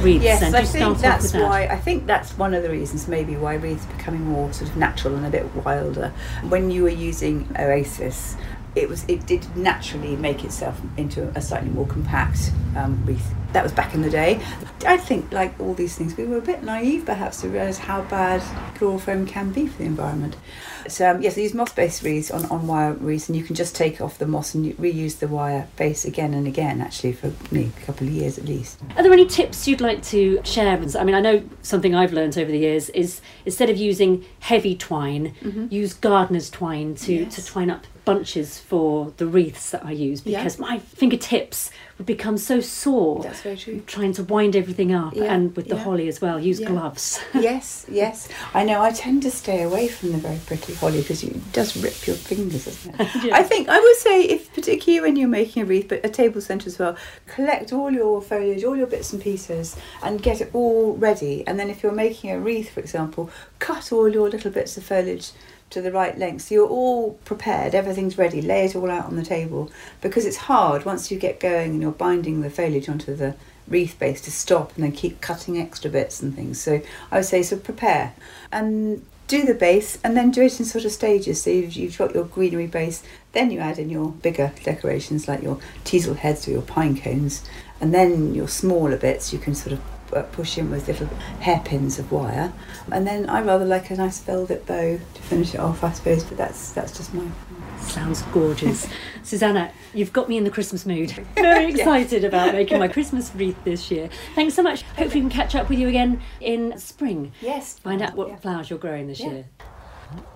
wreaths 0.00 0.22
Yes, 0.22 0.42
I 0.42 0.64
think 0.64 0.98
that's 0.98 1.32
that? 1.32 1.42
why. 1.42 1.66
I 1.66 1.76
think 1.76 2.06
that's 2.06 2.36
one 2.38 2.54
of 2.54 2.62
the 2.62 2.70
reasons, 2.70 3.08
maybe, 3.08 3.36
why 3.36 3.56
wreaths 3.56 3.84
are 3.86 3.96
becoming 3.96 4.24
more 4.24 4.52
sort 4.52 4.70
of 4.70 4.76
natural 4.76 5.16
and 5.16 5.26
a 5.26 5.30
bit 5.30 5.52
wilder. 5.64 6.12
When 6.48 6.70
you 6.70 6.82
were 6.82 6.88
using 6.88 7.48
Oasis, 7.58 8.36
it 8.76 8.88
was 8.88 9.04
it 9.08 9.26
did 9.26 9.44
naturally 9.56 10.14
make 10.16 10.44
itself 10.44 10.80
into 10.96 11.32
a 11.36 11.40
slightly 11.40 11.70
more 11.70 11.86
compact 11.86 12.52
um, 12.76 13.02
wreath. 13.04 13.34
That 13.56 13.62
was 13.62 13.72
back 13.72 13.94
in 13.94 14.02
the 14.02 14.10
day. 14.10 14.38
I 14.86 14.98
think, 14.98 15.32
like 15.32 15.58
all 15.58 15.72
these 15.72 15.96
things, 15.96 16.14
we 16.14 16.24
were 16.26 16.36
a 16.36 16.42
bit 16.42 16.62
naive 16.62 17.06
perhaps 17.06 17.40
to 17.40 17.48
realise 17.48 17.78
how 17.78 18.02
bad 18.02 18.42
floral 18.76 18.98
foam 18.98 19.24
can 19.26 19.50
be 19.50 19.66
for 19.66 19.78
the 19.78 19.84
environment. 19.84 20.36
So 20.88 21.10
um, 21.12 21.22
yes, 21.22 21.38
I 21.38 21.40
use 21.40 21.54
moss-based 21.54 22.02
wreaths 22.02 22.30
on, 22.30 22.44
on 22.46 22.66
wire 22.66 22.92
wreaths, 22.92 23.30
and 23.30 23.36
you 23.36 23.42
can 23.42 23.54
just 23.56 23.74
take 23.74 23.98
off 24.02 24.18
the 24.18 24.26
moss 24.26 24.54
and 24.54 24.76
reuse 24.76 25.20
the 25.20 25.26
wire 25.26 25.66
base 25.78 26.04
again 26.04 26.34
and 26.34 26.46
again, 26.46 26.82
actually, 26.82 27.14
for 27.14 27.28
you 27.50 27.62
know, 27.62 27.70
a 27.74 27.80
couple 27.86 28.06
of 28.06 28.12
years 28.12 28.36
at 28.36 28.44
least. 28.44 28.78
Are 28.94 29.02
there 29.02 29.12
any 29.12 29.24
tips 29.26 29.66
you'd 29.66 29.80
like 29.80 30.02
to 30.04 30.38
share? 30.44 30.76
I 30.76 31.04
mean, 31.04 31.14
I 31.14 31.20
know 31.20 31.42
something 31.62 31.94
I've 31.94 32.12
learned 32.12 32.36
over 32.36 32.50
the 32.52 32.58
years 32.58 32.90
is 32.90 33.22
instead 33.46 33.70
of 33.70 33.78
using 33.78 34.22
heavy 34.40 34.76
twine, 34.76 35.34
use 35.70 35.94
gardener's 35.94 36.50
twine 36.50 36.94
to, 36.96 37.12
Mm-hmm. 37.12 37.24
Yes. 37.24 37.34
to 37.36 37.44
twine 37.46 37.70
up 37.70 37.84
bunches 38.04 38.60
for 38.60 39.12
the 39.16 39.26
wreaths 39.26 39.70
that 39.70 39.84
I 39.84 39.90
use 39.92 40.22
Yeah. 40.26 40.38
because 40.40 40.58
my 40.60 40.78
fingertips 40.78 41.70
would 41.98 42.06
become 42.06 42.36
so 42.36 42.60
sore 42.60 43.22
That's 43.22 43.40
very 43.40 43.56
true. 43.56 43.82
trying 43.86 44.12
to 44.14 44.24
wind 44.24 44.54
everything 44.54 44.92
up 44.92 45.14
Yeah, 45.16 45.32
and 45.32 45.56
with 45.56 45.68
the 45.68 45.76
yeah. 45.76 45.82
holly 45.82 46.08
as 46.08 46.20
well, 46.20 46.38
use 46.38 46.60
Yeah. 46.60 46.68
gloves. 46.68 47.18
yes, 47.34 47.86
yes. 47.90 48.28
I 48.52 48.64
know. 48.64 48.82
I 48.82 48.90
tend 48.92 49.22
to 49.22 49.30
stay 49.30 49.62
away 49.62 49.88
from 49.88 50.12
the 50.12 50.18
very 50.18 50.38
prickly 50.46 50.74
holly 50.74 51.00
because 51.00 51.22
it 51.24 51.52
does 51.52 51.74
rip 51.82 52.06
your 52.06 52.16
fingers, 52.16 52.66
doesn't 52.66 53.00
it? 53.00 53.32
I 53.32 53.42
think 53.42 53.68
I 53.70 53.80
would 53.80 53.96
say, 53.96 54.22
if 54.24 54.52
particularly 54.52 55.00
when 55.06 55.16
you're 55.16 55.28
making 55.28 55.62
a 55.62 55.66
wreath, 55.66 55.88
but 55.88 56.04
a 56.04 56.10
table 56.10 56.40
centre 56.42 56.66
as 56.68 56.78
well, 56.78 56.96
collect 57.26 57.72
all 57.72 57.90
your 57.90 58.20
foliage, 58.20 58.62
all 58.64 58.76
your 58.76 58.86
bits 58.86 59.12
and 59.14 59.22
pieces, 59.22 59.76
and 60.02 60.22
get 60.22 60.40
it 60.42 60.50
all 60.52 60.96
ready. 60.96 61.46
And 61.46 61.58
then 61.58 61.70
if 61.70 61.82
you're 61.82 61.92
making 61.92 62.30
a 62.30 62.38
wreath, 62.38 62.70
for 62.70 62.80
example, 62.80 63.30
cut 63.58 63.90
all 63.92 64.08
your 64.08 64.28
little 64.28 64.50
bits 64.50 64.76
of 64.76 64.84
foliage 64.84 65.30
to 65.70 65.82
the 65.82 65.92
right 65.92 66.16
length. 66.18 66.42
So 66.42 66.54
you're 66.54 66.68
all 66.68 67.14
prepared 67.24 67.74
everything's 67.74 68.18
ready 68.18 68.40
lay 68.40 68.66
it 68.66 68.76
all 68.76 68.90
out 68.90 69.06
on 69.06 69.16
the 69.16 69.24
table. 69.24 69.70
Because 70.00 70.24
it's 70.24 70.36
hard 70.36 70.84
once 70.84 71.10
you 71.10 71.18
get 71.18 71.40
going 71.40 71.72
and 71.72 71.82
you're 71.82 71.92
binding 71.92 72.40
the 72.40 72.50
foliage 72.50 72.88
onto 72.88 73.14
the 73.14 73.34
wreath 73.68 73.98
base 73.98 74.20
to 74.22 74.30
stop 74.30 74.74
and 74.76 74.84
then 74.84 74.92
keep 74.92 75.20
cutting 75.20 75.58
extra 75.58 75.90
bits 75.90 76.22
and 76.22 76.34
things. 76.34 76.60
So 76.60 76.80
i 77.10 77.16
would 77.16 77.24
say 77.24 77.42
so 77.42 77.56
prepare 77.56 78.14
and 78.52 79.04
do 79.26 79.44
the 79.44 79.54
base 79.54 79.98
and 80.04 80.16
then 80.16 80.30
do 80.30 80.42
it 80.42 80.60
in 80.60 80.66
sort 80.66 80.84
of 80.84 80.92
stages. 80.92 81.42
So 81.42 81.50
you've, 81.50 81.72
you've 81.72 81.98
got 81.98 82.14
your 82.14 82.24
greenery 82.24 82.68
base 82.68 83.02
then 83.32 83.50
you 83.50 83.58
add 83.58 83.78
in 83.78 83.90
your 83.90 84.12
bigger 84.12 84.52
decorations 84.62 85.28
like 85.28 85.42
your 85.42 85.58
teasel 85.84 86.14
heads 86.14 86.48
or 86.48 86.52
your 86.52 86.62
pine 86.62 86.98
cones. 86.98 87.44
And 87.80 87.92
then 87.92 88.34
your 88.34 88.48
smaller 88.48 88.96
bits 88.96 89.32
you 89.32 89.38
can 89.38 89.54
sort 89.54 89.72
of 89.72 89.80
Uh, 90.12 90.22
push 90.22 90.56
in 90.56 90.70
with 90.70 90.86
little 90.86 91.06
hairpins 91.40 91.98
of 91.98 92.12
wire 92.12 92.52
and 92.92 93.04
then 93.06 93.28
i 93.28 93.40
rather 93.42 93.64
like 93.64 93.90
a 93.90 93.94
nice 93.96 94.20
velvet 94.20 94.64
bow 94.64 94.96
to 95.14 95.22
finish 95.22 95.52
it 95.52 95.58
off 95.58 95.82
i 95.82 95.90
suppose 95.92 96.22
but 96.22 96.38
that's 96.38 96.70
that's 96.72 96.96
just 96.96 97.12
my 97.12 97.26
Sounds 97.80 98.22
gorgeous. 98.32 98.88
Susanna, 99.22 99.70
you've 99.94 100.12
got 100.12 100.28
me 100.28 100.36
in 100.38 100.44
the 100.44 100.50
Christmas 100.50 100.86
mood. 100.86 101.10
Very 101.34 101.66
excited 101.70 102.24
about 102.24 102.52
making 102.54 102.78
my 102.78 102.88
Christmas 102.88 103.30
wreath 103.34 103.56
this 103.64 103.90
year. 103.90 104.08
Thanks 104.34 104.54
so 104.54 104.62
much. 104.62 104.82
Hopefully, 104.82 105.22
we 105.22 105.28
can 105.28 105.30
catch 105.30 105.54
up 105.54 105.68
with 105.68 105.78
you 105.78 105.86
again 105.86 106.20
in 106.40 106.76
spring. 106.78 107.32
yes 107.40 107.78
Find 107.78 108.00
out 108.02 108.16
what 108.16 108.28
Yeah. 108.28 108.36
flowers 108.36 108.70
you're 108.70 108.78
growing 108.78 109.06
this 109.06 109.20
Yeah. 109.20 109.30
year. 109.30 109.44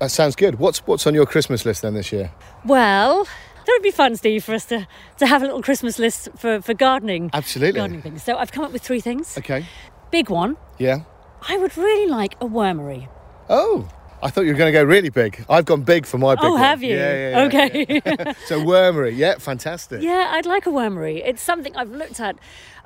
That 0.00 0.10
sounds 0.10 0.36
good. 0.36 0.58
What's 0.58 0.86
what's 0.86 1.06
on 1.06 1.14
your 1.14 1.26
Christmas 1.26 1.64
list 1.64 1.82
then 1.82 1.94
this 1.94 2.12
year? 2.12 2.30
Well, 2.64 3.26
that 3.66 3.72
would 3.72 3.82
be 3.82 3.90
fun, 3.90 4.16
Steve, 4.16 4.44
for 4.44 4.54
us 4.54 4.64
to, 4.66 4.86
to 5.18 5.26
have 5.26 5.42
a 5.42 5.46
little 5.46 5.62
Christmas 5.62 5.98
list 5.98 6.28
for, 6.36 6.60
for 6.60 6.74
gardening. 6.74 7.30
Absolutely. 7.32 7.78
Gardening 7.78 8.02
things. 8.02 8.22
So 8.22 8.36
I've 8.36 8.52
come 8.52 8.64
up 8.64 8.72
with 8.72 8.82
three 8.82 9.00
things. 9.00 9.36
Okay. 9.38 9.66
Big 10.10 10.28
one, 10.30 10.56
Yeah. 10.78 11.00
I 11.48 11.56
would 11.56 11.76
really 11.78 12.06
like 12.10 12.34
a 12.34 12.44
wormery. 12.44 13.08
Oh, 13.48 13.88
I 14.22 14.28
thought 14.28 14.42
you 14.42 14.52
were 14.52 14.58
going 14.58 14.72
to 14.72 14.78
go 14.78 14.84
really 14.84 15.08
big. 15.08 15.44
I've 15.48 15.64
gone 15.64 15.82
big 15.82 16.04
for 16.04 16.18
my 16.18 16.34
big 16.34 16.44
oh, 16.44 16.50
one. 16.50 16.60
have 16.60 16.82
you? 16.82 16.94
Yeah, 16.94 17.14
yeah, 17.14 17.30
yeah, 17.30 17.44
okay. 17.44 18.02
yeah. 18.04 18.32
So 18.46 18.60
wormery, 18.60 19.16
yeah, 19.16 19.38
fantastic. 19.38 20.02
Yeah, 20.02 20.30
I'd 20.32 20.44
like 20.46 20.66
a 20.66 20.70
wormery. 20.70 21.22
It's 21.24 21.40
something 21.42 21.74
I've 21.76 21.90
looked 21.90 22.20
at 22.20 22.36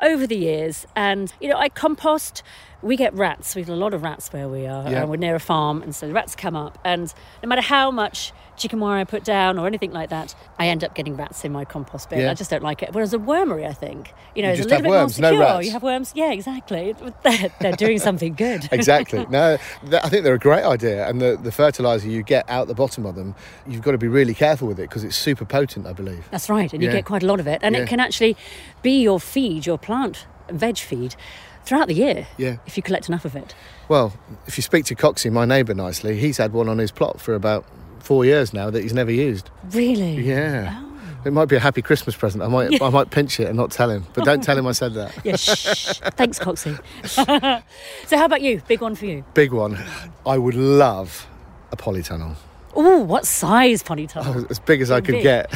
over 0.00 0.26
the 0.26 0.36
years, 0.36 0.86
and 0.94 1.32
you 1.40 1.48
know, 1.48 1.56
I 1.56 1.68
compost. 1.68 2.42
We 2.82 2.96
get 2.96 3.14
rats. 3.14 3.54
We 3.56 3.62
have 3.62 3.68
got 3.68 3.74
a 3.74 3.76
lot 3.76 3.94
of 3.94 4.02
rats 4.02 4.30
where 4.30 4.46
we 4.46 4.66
are. 4.66 4.88
Yeah. 4.88 5.00
and 5.00 5.10
we're 5.10 5.16
near 5.16 5.34
a 5.34 5.40
farm, 5.40 5.82
and 5.82 5.94
so 5.94 6.06
the 6.06 6.12
rats 6.12 6.36
come 6.36 6.54
up. 6.54 6.78
And 6.84 7.12
no 7.42 7.48
matter 7.48 7.62
how 7.62 7.90
much 7.90 8.32
chicken 8.56 8.80
wire 8.80 8.98
I 8.98 9.04
put 9.04 9.24
down 9.24 9.58
or 9.58 9.66
anything 9.66 9.92
like 9.92 10.10
that, 10.10 10.34
I 10.58 10.68
end 10.68 10.84
up 10.84 10.94
getting 10.94 11.16
rats 11.16 11.44
in 11.44 11.52
my 11.52 11.64
compost 11.64 12.10
bin. 12.10 12.20
Yeah. 12.20 12.30
I 12.30 12.34
just 12.34 12.50
don't 12.50 12.62
like 12.62 12.82
it. 12.82 12.92
Whereas 12.92 13.12
a 13.12 13.18
wormery, 13.18 13.66
I 13.66 13.72
think, 13.72 14.12
you 14.34 14.42
know, 14.42 14.50
You 14.50 14.56
just 14.56 14.66
a 14.66 14.70
little 14.70 14.82
bit 14.82 14.90
worms, 14.90 15.20
more 15.20 15.30
no 15.30 15.36
secure. 15.36 15.54
rats. 15.54 15.66
You 15.66 15.72
have 15.72 15.82
worms. 15.82 16.12
Yeah, 16.14 16.32
exactly. 16.32 16.94
They're, 17.24 17.50
they're 17.60 17.72
doing 17.72 17.98
something 17.98 18.34
good. 18.34 18.68
exactly. 18.72 19.26
No, 19.30 19.58
I 20.02 20.08
think 20.08 20.24
they're 20.24 20.34
a 20.34 20.38
great 20.38 20.64
idea, 20.64 21.08
and 21.08 21.20
the, 21.20 21.38
the 21.42 21.52
fertilizer 21.52 22.08
you 22.08 22.22
get 22.22 22.48
out 22.48 22.68
the 22.68 22.74
bottom 22.74 23.06
of 23.06 23.14
them, 23.16 23.34
you've 23.66 23.82
got 23.82 23.92
to 23.92 23.98
be 23.98 24.08
really 24.08 24.34
careful 24.34 24.68
with 24.68 24.78
it 24.78 24.88
because 24.88 25.04
it's 25.04 25.16
super 25.16 25.44
potent, 25.44 25.86
I 25.86 25.92
believe. 25.92 26.28
That's 26.30 26.48
right, 26.48 26.72
and 26.72 26.82
you 26.82 26.88
Yeah. 26.88 26.96
get 26.96 27.04
quite 27.04 27.22
a 27.22 27.26
lot 27.26 27.40
of 27.40 27.46
it, 27.46 27.60
and 27.62 27.74
Yeah. 27.74 27.82
it 27.82 27.88
can 27.88 28.00
actually 28.00 28.36
be 28.82 29.00
your 29.02 29.18
feed, 29.20 29.66
your 29.66 29.78
plant 29.78 30.26
veg 30.50 30.76
feed, 30.78 31.16
throughout 31.64 31.88
the 31.88 31.94
year. 31.94 32.26
Yeah. 32.36 32.56
If 32.66 32.76
you 32.76 32.82
collect 32.82 33.08
enough 33.08 33.24
of 33.24 33.34
it. 33.34 33.54
Well, 33.88 34.12
if 34.46 34.58
you 34.58 34.62
speak 34.62 34.84
to 34.86 34.94
Coxie, 34.94 35.30
my 35.32 35.44
neighbour, 35.46 35.72
nicely, 35.74 36.18
he's 36.18 36.36
had 36.36 36.52
one 36.52 36.68
on 36.68 36.76
his 36.78 36.90
plot 36.90 37.20
for 37.20 37.34
about 37.34 37.64
four 38.04 38.24
years 38.24 38.52
now 38.52 38.70
that 38.70 38.82
he's 38.82 38.92
never 38.92 39.10
used. 39.10 39.50
Really? 39.70 40.14
Yeah. 40.20 40.82
Oh. 40.82 40.90
It 41.24 41.32
might 41.32 41.46
be 41.46 41.56
a 41.56 41.60
happy 41.60 41.80
Christmas 41.80 42.14
present. 42.14 42.42
I 42.42 42.48
might, 42.48 42.82
I 42.82 42.90
might 42.90 43.10
pinch 43.10 43.40
it 43.40 43.48
and 43.48 43.56
not 43.56 43.70
tell 43.70 43.88
him, 43.88 44.04
but 44.12 44.24
don't 44.24 44.44
tell 44.44 44.58
him 44.58 44.66
I 44.66 44.72
said 44.72 44.92
that. 44.94 45.18
Yeah, 45.24 45.36
shh. 45.36 46.00
Thanks, 46.16 46.38
Coxie. 46.38 46.78
so, 48.06 48.16
how 48.16 48.26
about 48.26 48.42
you? 48.42 48.60
Big 48.68 48.82
one 48.82 48.94
for 48.94 49.06
you. 49.06 49.24
Big 49.32 49.52
one. 49.52 49.82
I 50.26 50.36
would 50.36 50.54
love 50.54 51.26
a 51.72 51.76
polytunnel. 51.76 52.36
Oh, 52.76 53.00
what 53.00 53.24
size 53.24 53.82
ponytail? 53.82 54.22
Oh, 54.26 54.46
as 54.50 54.58
big 54.58 54.82
as 54.82 54.90
I 54.90 55.00
could 55.00 55.14
Big. 55.14 55.22
get. 55.22 55.50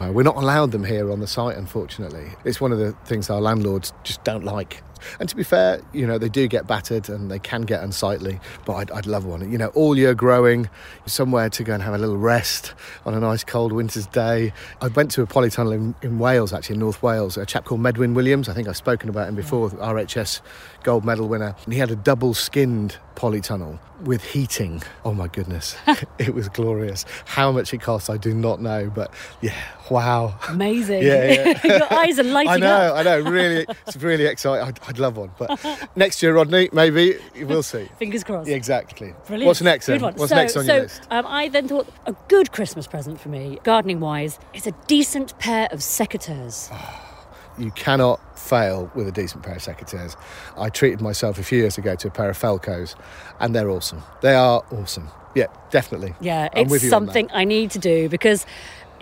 We're 0.00 0.24
not 0.24 0.36
allowed 0.36 0.72
them 0.72 0.84
here 0.84 1.10
on 1.10 1.20
the 1.20 1.26
site, 1.26 1.56
unfortunately. 1.56 2.32
It's 2.44 2.60
one 2.60 2.72
of 2.72 2.78
the 2.78 2.92
things 3.06 3.30
our 3.30 3.40
landlords 3.40 3.92
just 4.02 4.24
don't 4.24 4.44
like. 4.44 4.82
And 5.20 5.28
to 5.28 5.36
be 5.36 5.42
fair, 5.42 5.80
you 5.92 6.06
know, 6.06 6.18
they 6.18 6.28
do 6.28 6.48
get 6.48 6.66
battered 6.66 7.08
and 7.08 7.30
they 7.30 7.38
can 7.38 7.62
get 7.62 7.82
unsightly, 7.82 8.40
but 8.64 8.74
I'd, 8.74 8.90
I'd 8.90 9.06
love 9.06 9.24
one. 9.24 9.50
You 9.50 9.58
know, 9.58 9.68
all 9.68 9.96
year 9.96 10.14
growing, 10.14 10.68
somewhere 11.06 11.48
to 11.50 11.64
go 11.64 11.74
and 11.74 11.82
have 11.82 11.94
a 11.94 11.98
little 11.98 12.18
rest 12.18 12.74
on 13.04 13.14
a 13.14 13.20
nice 13.20 13.44
cold 13.44 13.72
winter's 13.72 14.06
day. 14.06 14.52
I 14.80 14.88
went 14.88 15.10
to 15.12 15.22
a 15.22 15.26
polytunnel 15.26 15.74
in, 15.74 15.94
in 16.02 16.18
Wales, 16.18 16.52
actually, 16.52 16.74
in 16.74 16.80
North 16.80 17.02
Wales, 17.02 17.36
a 17.36 17.46
chap 17.46 17.64
called 17.64 17.80
Medwyn 17.80 18.14
Williams. 18.14 18.48
I 18.48 18.54
think 18.54 18.68
I've 18.68 18.76
spoken 18.76 19.08
about 19.08 19.28
him 19.28 19.34
before, 19.34 19.70
RHS 19.70 20.40
gold 20.82 21.04
medal 21.04 21.28
winner. 21.28 21.54
And 21.64 21.72
he 21.72 21.78
had 21.78 21.90
a 21.90 21.96
double 21.96 22.34
skinned 22.34 22.96
polytunnel 23.14 23.78
with 24.04 24.24
heating. 24.24 24.82
Oh 25.04 25.14
my 25.14 25.28
goodness, 25.28 25.76
it 26.18 26.34
was 26.34 26.48
glorious. 26.48 27.04
How 27.24 27.52
much 27.52 27.72
it 27.72 27.80
cost, 27.80 28.10
I 28.10 28.16
do 28.16 28.34
not 28.34 28.60
know, 28.60 28.90
but 28.94 29.12
yeah, 29.40 29.60
wow. 29.90 30.38
Amazing. 30.48 31.02
Yeah, 31.12 31.56
yeah. 31.64 31.78
Your 31.78 31.92
eyes 31.92 32.18
are 32.18 32.24
lighting 32.24 32.48
up. 32.48 32.54
I 32.54 32.58
know, 32.58 32.94
up. 32.94 32.96
I 32.96 33.02
know, 33.02 33.20
really, 33.20 33.66
it's 33.86 33.96
really 33.96 34.26
exciting. 34.26 34.66
I'd, 34.86 34.91
I'd 34.92 34.98
love 34.98 35.16
one, 35.16 35.30
but 35.38 35.88
next 35.96 36.22
year, 36.22 36.34
Rodney, 36.34 36.68
maybe 36.70 37.16
we'll 37.40 37.62
see. 37.62 37.88
Fingers 37.98 38.24
crossed. 38.24 38.46
Yeah, 38.46 38.56
exactly. 38.56 39.14
Brilliant. 39.26 39.46
What's 39.46 39.62
next 39.62 39.86
Good 39.86 40.02
one. 40.02 40.14
What's 40.16 40.28
so, 40.28 40.36
next 40.36 40.54
on 40.54 40.66
so, 40.66 40.72
your 40.74 40.82
list? 40.82 41.06
Um, 41.10 41.26
I 41.26 41.48
then 41.48 41.66
thought 41.66 41.88
a 42.04 42.14
good 42.28 42.52
Christmas 42.52 42.86
present 42.86 43.18
for 43.18 43.30
me, 43.30 43.58
gardening 43.64 44.00
wise, 44.00 44.38
is 44.52 44.66
a 44.66 44.72
decent 44.86 45.38
pair 45.38 45.66
of 45.72 45.78
secateurs. 45.78 46.70
You 47.58 47.70
cannot 47.70 48.38
fail 48.38 48.90
with 48.94 49.08
a 49.08 49.12
decent 49.12 49.42
pair 49.44 49.54
of 49.54 49.62
secateurs. 49.62 50.14
I 50.58 50.68
treated 50.68 51.00
myself 51.00 51.38
a 51.38 51.42
few 51.42 51.58
years 51.58 51.78
ago 51.78 51.94
to 51.96 52.08
a 52.08 52.10
pair 52.10 52.28
of 52.28 52.38
Felcos, 52.38 52.94
and 53.40 53.54
they're 53.54 53.70
awesome. 53.70 54.02
They 54.20 54.34
are 54.34 54.62
awesome. 54.72 55.08
Yeah, 55.34 55.46
definitely. 55.70 56.14
Yeah, 56.20 56.50
I'm 56.54 56.64
it's 56.64 56.70
with 56.70 56.84
you 56.84 56.92
on 56.92 57.06
that. 57.06 57.12
something 57.12 57.30
I 57.32 57.44
need 57.44 57.70
to 57.70 57.78
do 57.78 58.10
because 58.10 58.44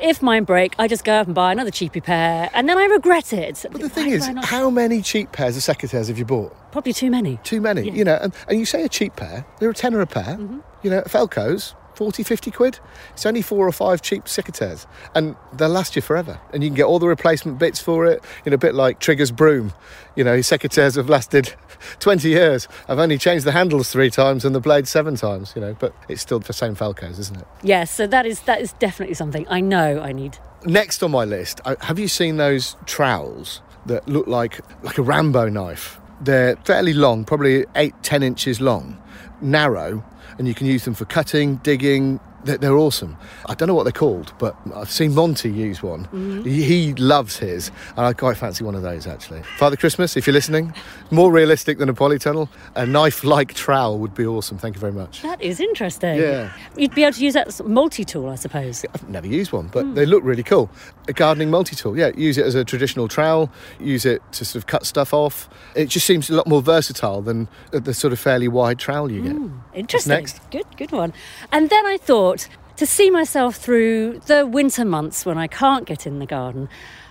if 0.00 0.22
mine 0.22 0.44
break, 0.44 0.74
I 0.78 0.88
just 0.88 1.04
go 1.04 1.14
up 1.14 1.26
and 1.26 1.34
buy 1.34 1.52
another 1.52 1.70
cheapy 1.70 2.00
pair, 2.00 2.50
and 2.54 2.68
then 2.68 2.78
I 2.78 2.84
regret 2.84 3.32
it. 3.32 3.64
But 3.70 3.80
the 3.80 3.88
thing 3.88 4.10
is, 4.10 4.28
how 4.42 4.70
many 4.70 5.02
cheap 5.02 5.32
pairs 5.32 5.56
of 5.56 5.62
secateurs 5.62 6.08
have 6.08 6.18
you 6.18 6.24
bought? 6.24 6.54
Probably 6.72 6.92
too 6.92 7.10
many. 7.10 7.38
Too 7.42 7.60
many, 7.60 7.90
you 7.90 8.04
know. 8.04 8.18
And, 8.20 8.34
and 8.48 8.58
you 8.58 8.64
say 8.64 8.82
a 8.84 8.88
cheap 8.88 9.16
pair, 9.16 9.44
they're 9.58 9.70
a 9.70 9.74
tenner 9.74 10.00
a 10.00 10.06
pair. 10.06 10.36
Mm-hmm. 10.36 10.60
You 10.82 10.90
know, 10.90 11.02
Felco's, 11.02 11.74
40, 11.94 12.22
50 12.22 12.50
quid. 12.50 12.78
It's 13.12 13.26
only 13.26 13.42
four 13.42 13.66
or 13.66 13.72
five 13.72 14.02
cheap 14.02 14.24
secateurs. 14.24 14.86
And 15.14 15.36
they'll 15.52 15.68
last 15.68 15.96
you 15.96 16.02
forever. 16.02 16.40
And 16.52 16.62
you 16.62 16.70
can 16.70 16.76
get 16.76 16.84
all 16.84 16.98
the 16.98 17.08
replacement 17.08 17.58
bits 17.58 17.80
for 17.80 18.06
it. 18.06 18.22
You 18.44 18.50
know, 18.50 18.54
a 18.54 18.58
bit 18.58 18.74
like 18.74 19.00
Trigger's 19.00 19.30
broom. 19.30 19.72
You 20.16 20.24
know, 20.24 20.36
his 20.36 20.48
secateurs 20.48 20.96
have 20.96 21.08
lasted 21.08 21.54
20 22.00 22.28
years. 22.28 22.68
I've 22.88 22.98
only 22.98 23.18
changed 23.18 23.44
the 23.44 23.52
handles 23.52 23.90
three 23.90 24.10
times 24.10 24.44
and 24.44 24.54
the 24.54 24.60
blade 24.60 24.88
seven 24.88 25.16
times, 25.16 25.52
you 25.54 25.60
know, 25.60 25.76
but 25.78 25.94
it's 26.08 26.22
still 26.22 26.38
the 26.38 26.52
same 26.52 26.74
Felcos, 26.74 27.18
isn't 27.18 27.38
it? 27.38 27.46
Yes, 27.62 27.90
so 27.90 28.06
that 28.06 28.26
is 28.26 28.40
that 28.42 28.60
is 28.60 28.72
definitely 28.74 29.14
something 29.14 29.46
I 29.48 29.60
know 29.60 30.00
I 30.00 30.12
need. 30.12 30.38
Next 30.64 31.02
on 31.02 31.10
my 31.10 31.24
list, 31.24 31.60
have 31.82 31.98
you 31.98 32.08
seen 32.08 32.36
those 32.36 32.76
trowels 32.86 33.62
that 33.86 34.06
look 34.08 34.26
like 34.26 34.60
like 34.82 34.98
a 34.98 35.02
Rambo 35.02 35.48
knife? 35.48 35.98
They're 36.20 36.56
fairly 36.56 36.92
long, 36.92 37.24
probably 37.24 37.64
eight, 37.76 37.94
ten 38.02 38.22
inches 38.22 38.60
long, 38.60 39.00
narrow, 39.40 40.04
and 40.40 40.48
you 40.48 40.54
can 40.54 40.66
use 40.66 40.86
them 40.86 40.94
for 40.94 41.04
cutting, 41.04 41.56
digging. 41.56 42.18
They're, 42.44 42.58
they're 42.58 42.76
awesome. 42.76 43.16
I 43.46 43.54
don't 43.54 43.68
know 43.68 43.74
what 43.74 43.84
they're 43.84 43.92
called, 43.92 44.32
but 44.38 44.56
I've 44.74 44.90
seen 44.90 45.14
Monty 45.14 45.50
use 45.50 45.82
one. 45.82 46.04
Mm-hmm. 46.06 46.42
He, 46.42 46.62
he 46.62 46.94
loves 46.94 47.38
his, 47.38 47.70
and 47.96 48.06
I 48.06 48.12
quite 48.12 48.36
fancy 48.36 48.64
one 48.64 48.74
of 48.74 48.82
those 48.82 49.06
actually. 49.06 49.42
Father 49.58 49.76
Christmas, 49.76 50.16
if 50.16 50.26
you're 50.26 50.34
listening, 50.34 50.74
more 51.10 51.30
realistic 51.30 51.78
than 51.78 51.88
a 51.88 51.94
polytunnel. 51.94 52.48
A 52.74 52.86
knife-like 52.86 53.54
trowel 53.54 53.98
would 53.98 54.14
be 54.14 54.24
awesome. 54.24 54.58
Thank 54.58 54.76
you 54.76 54.80
very 54.80 54.92
much. 54.92 55.22
That 55.22 55.40
is 55.42 55.60
interesting. 55.60 56.16
Yeah. 56.18 56.52
You'd 56.76 56.94
be 56.94 57.04
able 57.04 57.14
to 57.14 57.24
use 57.24 57.34
that 57.34 57.48
as 57.48 57.62
multi-tool, 57.62 58.28
I 58.28 58.36
suppose. 58.36 58.84
I've 58.94 59.08
never 59.08 59.26
used 59.26 59.52
one, 59.52 59.68
but 59.68 59.84
hmm. 59.84 59.94
they 59.94 60.06
look 60.06 60.24
really 60.24 60.42
cool. 60.42 60.70
A 61.08 61.12
gardening 61.12 61.50
multi-tool, 61.50 61.98
yeah. 61.98 62.12
Use 62.16 62.38
it 62.38 62.46
as 62.46 62.54
a 62.54 62.64
traditional 62.64 63.08
trowel. 63.08 63.50
Use 63.78 64.06
it 64.06 64.22
to 64.32 64.44
sort 64.44 64.62
of 64.62 64.66
cut 64.66 64.86
stuff 64.86 65.12
off. 65.12 65.48
It 65.74 65.88
just 65.88 66.06
seems 66.06 66.30
a 66.30 66.34
lot 66.34 66.46
more 66.46 66.62
versatile 66.62 67.22
than 67.22 67.48
the 67.72 67.92
sort 67.92 68.12
of 68.12 68.18
fairly 68.18 68.48
wide 68.48 68.78
trowel 68.78 69.10
you 69.10 69.22
get. 69.22 69.32
Hmm, 69.32 69.58
interesting. 69.74 70.10
next? 70.10 70.40
Good, 70.50 70.66
good 70.76 70.92
one. 70.92 71.12
And 71.52 71.68
then 71.68 71.84
I 71.86 71.96
thought 71.96 72.29
to 72.38 72.86
see 72.86 73.10
myself 73.10 73.56
through 73.56 74.20
the 74.26 74.46
winter 74.46 74.84
months 74.84 75.26
when 75.26 75.36
I 75.36 75.46
can't 75.46 75.84
get 75.84 76.06
in 76.06 76.18
the 76.18 76.26
garden, 76.26 76.68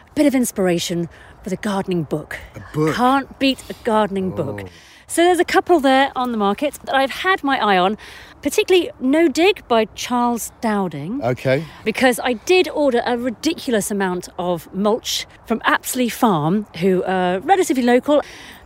a 0.10 0.14
bit 0.14 0.26
of 0.26 0.34
inspiration 0.34 1.10
with 1.44 1.54
a 1.54 1.58
gardening 1.58 2.04
book. 2.04 2.40
A 2.56 2.64
book? 2.74 2.96
Can't 2.96 3.40
beat 3.40 3.64
a 3.70 3.74
gardening 3.84 4.34
oh. 4.34 4.36
book. 4.36 4.70
So 5.08 5.24
there's 5.24 5.40
a 5.40 5.46
couple 5.46 5.80
there 5.80 6.12
on 6.16 6.32
the 6.32 6.38
market 6.38 6.76
that 6.86 6.94
I've 6.94 7.10
had 7.10 7.44
my 7.44 7.58
eye 7.58 7.78
on, 7.78 7.98
particularly 8.44 8.92
No 9.00 9.28
Dig 9.28 9.68
by 9.68 9.86
Charles 9.96 10.52
Dowding. 10.62 11.24
Okay. 11.24 11.66
because 11.84 12.20
I 12.24 12.34
did 12.34 12.70
order 12.70 13.02
a 13.06 13.18
ridiculous 13.18 13.90
amount 13.90 14.30
of 14.38 14.72
mulch 14.74 15.26
from 15.48 15.62
Apsley 15.66 16.10
Farm, 16.10 16.68
who 16.78 17.04
are 17.06 17.40
relatively 17.40 17.84
local. 17.84 18.22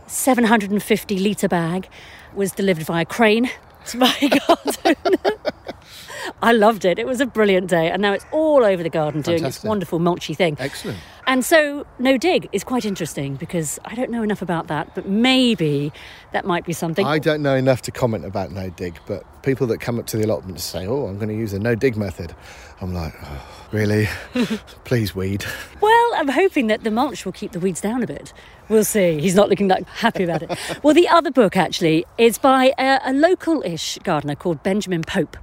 750 0.06 1.18
litre 1.18 1.48
bag 1.48 1.88
was 2.34 2.52
delivered 2.52 2.84
via 2.84 3.06
crane 3.06 3.50
to 3.86 3.96
my 3.96 4.14
garden. 4.46 4.96
I 6.42 6.52
loved 6.52 6.84
it. 6.84 6.98
It 6.98 7.06
was 7.06 7.20
a 7.20 7.26
brilliant 7.26 7.68
day, 7.68 7.90
and 7.90 8.00
now 8.02 8.12
it's 8.12 8.26
all 8.32 8.64
over 8.64 8.82
the 8.82 8.90
garden 8.90 9.22
doing 9.22 9.44
its 9.44 9.62
wonderful 9.62 9.98
mulchy 9.98 10.34
thing. 10.34 10.56
Excellent. 10.58 10.98
And 11.26 11.44
so, 11.44 11.86
no 11.98 12.18
dig 12.18 12.48
is 12.52 12.64
quite 12.64 12.84
interesting 12.84 13.36
because 13.36 13.78
I 13.84 13.94
don't 13.94 14.10
know 14.10 14.22
enough 14.22 14.42
about 14.42 14.66
that, 14.66 14.94
but 14.94 15.08
maybe 15.08 15.92
that 16.32 16.44
might 16.44 16.66
be 16.66 16.74
something. 16.74 17.06
I 17.06 17.18
don't 17.18 17.42
know 17.42 17.54
enough 17.54 17.82
to 17.82 17.90
comment 17.90 18.26
about 18.26 18.52
no 18.52 18.68
dig, 18.70 18.98
but 19.06 19.24
people 19.42 19.66
that 19.68 19.80
come 19.80 19.98
up 19.98 20.06
to 20.08 20.18
the 20.18 20.24
allotment 20.24 20.60
say, 20.60 20.86
"Oh, 20.86 21.06
I'm 21.06 21.16
going 21.16 21.28
to 21.28 21.34
use 21.34 21.52
the 21.52 21.58
no 21.58 21.74
dig 21.74 21.96
method," 21.96 22.34
I'm 22.80 22.92
like, 22.92 23.14
oh, 23.22 23.46
"Really? 23.72 24.06
Please 24.84 25.14
weed." 25.14 25.44
Well, 25.80 26.10
I'm 26.16 26.28
hoping 26.28 26.66
that 26.66 26.84
the 26.84 26.90
mulch 26.90 27.24
will 27.24 27.32
keep 27.32 27.52
the 27.52 27.60
weeds 27.60 27.80
down 27.80 28.02
a 28.02 28.06
bit. 28.06 28.32
We'll 28.68 28.84
see. 28.84 29.20
He's 29.20 29.34
not 29.34 29.48
looking 29.48 29.68
that 29.68 29.84
happy 29.88 30.24
about 30.24 30.42
it. 30.42 30.58
well, 30.82 30.94
the 30.94 31.08
other 31.08 31.30
book 31.30 31.56
actually 31.56 32.04
is 32.18 32.38
by 32.38 32.72
a, 32.78 33.00
a 33.04 33.12
local-ish 33.12 33.98
gardener 34.04 34.34
called 34.34 34.62
Benjamin 34.62 35.02
Pope. 35.02 35.36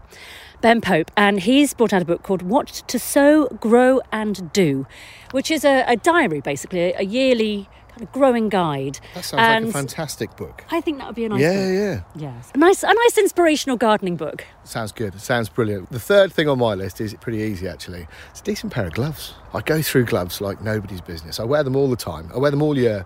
Ben 0.61 0.79
Pope, 0.81 1.11
and 1.17 1.39
he's 1.39 1.73
brought 1.73 1.91
out 1.93 2.01
a 2.01 2.05
book 2.05 2.23
called 2.23 2.41
What 2.43 2.67
to 2.87 2.99
Sow, 2.99 3.47
Grow 3.59 3.99
and 4.11 4.51
Do, 4.53 4.85
which 5.31 5.49
is 5.51 5.65
a, 5.65 5.83
a 5.87 5.95
diary, 5.95 6.39
basically, 6.41 6.93
a, 6.93 7.01
yearly 7.01 7.67
kind 7.89 8.03
of 8.03 8.11
growing 8.11 8.47
guide. 8.47 8.99
That 9.15 9.25
sounds 9.25 9.41
and 9.41 9.65
like 9.65 9.75
a 9.75 9.77
fantastic 9.77 10.37
book. 10.37 10.63
I 10.71 10.79
think 10.79 10.99
that 10.99 11.07
would 11.07 11.15
be 11.15 11.25
a 11.25 11.29
nice 11.29 11.41
Yeah, 11.41 11.65
book. 11.99 12.15
yeah. 12.15 12.29
Yes. 12.35 12.51
A 12.53 12.57
nice, 12.57 12.83
a 12.83 12.93
nice 12.93 13.17
inspirational 13.17 13.75
gardening 13.75 14.15
book. 14.15 14.45
Sounds 14.63 14.91
good. 14.91 15.19
Sounds 15.19 15.49
brilliant. 15.49 15.89
The 15.91 15.99
third 15.99 16.31
thing 16.31 16.47
on 16.47 16.59
my 16.59 16.73
list 16.75 17.01
is 17.01 17.13
pretty 17.15 17.39
easy 17.39 17.67
actually. 17.67 18.07
It's 18.29 18.39
a 18.39 18.43
decent 18.43 18.71
pair 18.71 18.85
of 18.87 18.93
gloves. 18.93 19.33
I 19.53 19.59
go 19.61 19.81
through 19.81 20.05
gloves 20.05 20.39
like 20.39 20.61
nobody's 20.61 21.01
business. 21.01 21.39
I 21.39 21.43
wear 21.43 21.63
them 21.63 21.75
all 21.75 21.89
the 21.89 21.97
time. 21.97 22.29
I 22.33 22.37
wear 22.37 22.51
them 22.51 22.61
all 22.61 22.77
year. 22.77 23.05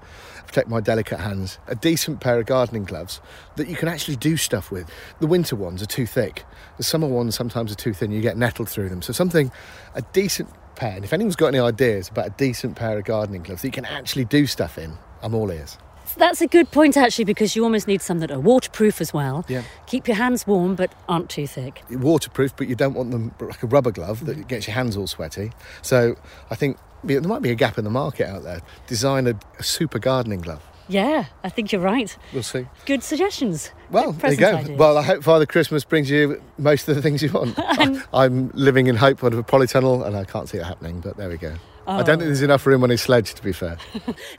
Protect 0.56 0.70
my 0.70 0.80
delicate 0.80 1.20
hands. 1.20 1.60
A 1.68 1.76
decent 1.76 2.22
pair 2.22 2.40
of 2.40 2.46
gardening 2.46 2.86
gloves 2.86 3.20
that 3.58 3.68
you 3.68 3.76
can 3.76 3.90
actually 3.90 4.16
do 4.16 4.38
stuff 4.38 4.72
with. 4.72 4.90
The 5.20 5.28
winter 5.28 5.54
ones 5.54 5.84
are 5.84 5.86
too 5.86 6.06
thick. 6.06 6.46
The 6.78 6.84
summer 6.84 7.10
ones 7.10 7.36
sometimes 7.36 7.74
are 7.74 7.76
too 7.76 7.92
thin. 7.92 8.10
You 8.14 8.22
get 8.22 8.38
nettled 8.38 8.70
through 8.70 8.88
them. 8.88 9.02
So 9.02 9.12
something, 9.12 9.52
a 9.96 10.02
decent 10.14 10.48
pair. 10.78 10.96
And 10.96 11.04
if 11.04 11.12
anyone's 11.12 11.36
got 11.36 11.48
any 11.48 11.60
ideas 11.60 12.08
about 12.08 12.28
a 12.28 12.30
decent 12.30 12.78
pair 12.78 12.98
of 12.98 13.04
gardening 13.04 13.44
gloves 13.44 13.64
that 13.64 13.68
you 13.68 13.74
can 13.74 13.84
actually 13.84 14.24
do 14.24 14.48
stuff 14.48 14.78
in, 14.78 14.94
I'm 15.22 15.36
all 15.36 15.52
ears. 15.52 15.78
That's 16.16 16.40
a 16.40 16.48
good 16.48 16.72
point, 16.72 16.96
actually, 16.96 17.26
because 17.26 17.58
you 17.58 17.66
almost 17.66 17.86
need 17.86 18.02
some 18.02 18.20
that 18.20 18.32
are 18.32 18.40
waterproof 18.40 19.02
as 19.02 19.14
well. 19.14 19.44
Yeah. 19.50 19.64
Keep 19.88 20.08
your 20.08 20.16
hands 20.16 20.48
warm, 20.48 20.76
but 20.76 20.94
aren't 21.10 21.30
too 21.30 21.48
thick. 21.48 21.84
waterproof, 21.90 22.56
but 22.56 22.70
you 22.70 22.76
don't 22.76 22.94
want 22.94 23.12
them 23.12 23.36
like 23.42 23.62
a 23.62 23.68
rubber 23.68 23.92
glove 23.92 24.26
that 24.26 24.48
gets 24.48 24.68
your 24.68 24.76
hands 24.76 24.96
all 24.96 25.08
sweaty. 25.08 25.52
So 25.82 26.16
I 26.50 26.56
think 26.56 26.78
there 27.08 27.22
might 27.22 27.42
be 27.42 27.52
a 27.52 27.56
gap 27.56 27.78
in 27.78 27.84
the 27.84 27.90
market 27.90 28.28
out 28.28 28.44
there. 28.44 28.62
Design 28.88 29.28
a, 29.28 29.36
a 29.60 29.64
super 29.64 30.00
gardening 30.00 30.42
glove. 30.42 30.64
Yeah, 30.88 31.26
I 31.44 31.50
think 31.50 31.72
you're 31.72 31.82
right. 31.82 32.16
We'll 32.32 32.44
see. 32.44 32.68
Good 32.86 33.02
suggestions. 33.02 33.72
Well, 33.90 34.12
there 34.12 34.32
you 34.32 34.38
go. 34.38 34.56
ideas. 34.56 34.78
Well, 34.78 34.98
I 34.98 35.02
hope 35.02 35.24
Father 35.24 35.48
Christmas 35.48 35.84
brings 35.84 36.12
you 36.12 36.42
most 36.60 36.88
of 36.88 36.96
the 36.96 37.02
things 37.02 37.24
you 37.24 37.32
want. 37.32 37.58
I'm 38.14 38.50
living 38.54 38.88
in 38.88 38.96
hope 38.96 39.24
of 39.24 39.34
a 39.34 39.44
polytunnel, 39.44 40.06
and 40.06 40.16
I 40.16 40.26
can't 40.26 40.48
see 40.48 40.60
it 40.60 40.64
happening. 40.64 41.00
But 41.00 41.18
there 41.18 41.30
we 41.30 41.38
go. 41.38 41.56
I 41.88 41.98
don't 41.98 42.06
think 42.06 42.22
oh. 42.24 42.26
there's 42.26 42.42
enough 42.42 42.66
room 42.66 42.84
on 42.84 42.90
his 42.90 43.02
sledge, 43.02 43.34
to 43.36 43.44
be 43.44 43.52
fair. 43.52 43.78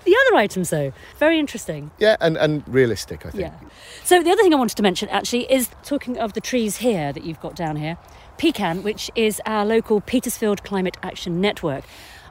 the 0.04 0.16
other 0.26 0.36
items, 0.36 0.70
though, 0.70 0.92
very 1.18 1.38
interesting. 1.38 1.92
Yeah, 1.98 2.16
and, 2.20 2.36
and 2.36 2.66
realistic, 2.66 3.24
I 3.24 3.30
think. 3.30 3.42
Yeah. 3.42 3.68
So 4.02 4.20
the 4.22 4.30
other 4.30 4.42
thing 4.42 4.52
I 4.52 4.56
wanted 4.56 4.76
to 4.76 4.82
mention 4.82 5.08
actually 5.10 5.50
is 5.50 5.70
talking 5.84 6.18
of 6.18 6.32
the 6.32 6.40
trees 6.40 6.78
here 6.78 7.12
that 7.12 7.24
you've 7.24 7.40
got 7.40 7.54
down 7.54 7.76
here. 7.76 7.98
PeCAN, 8.38 8.82
which 8.82 9.10
is 9.14 9.40
our 9.46 9.64
local 9.64 10.00
Petersfield 10.00 10.64
Climate 10.64 10.96
Action 11.02 11.40
Network, 11.40 11.84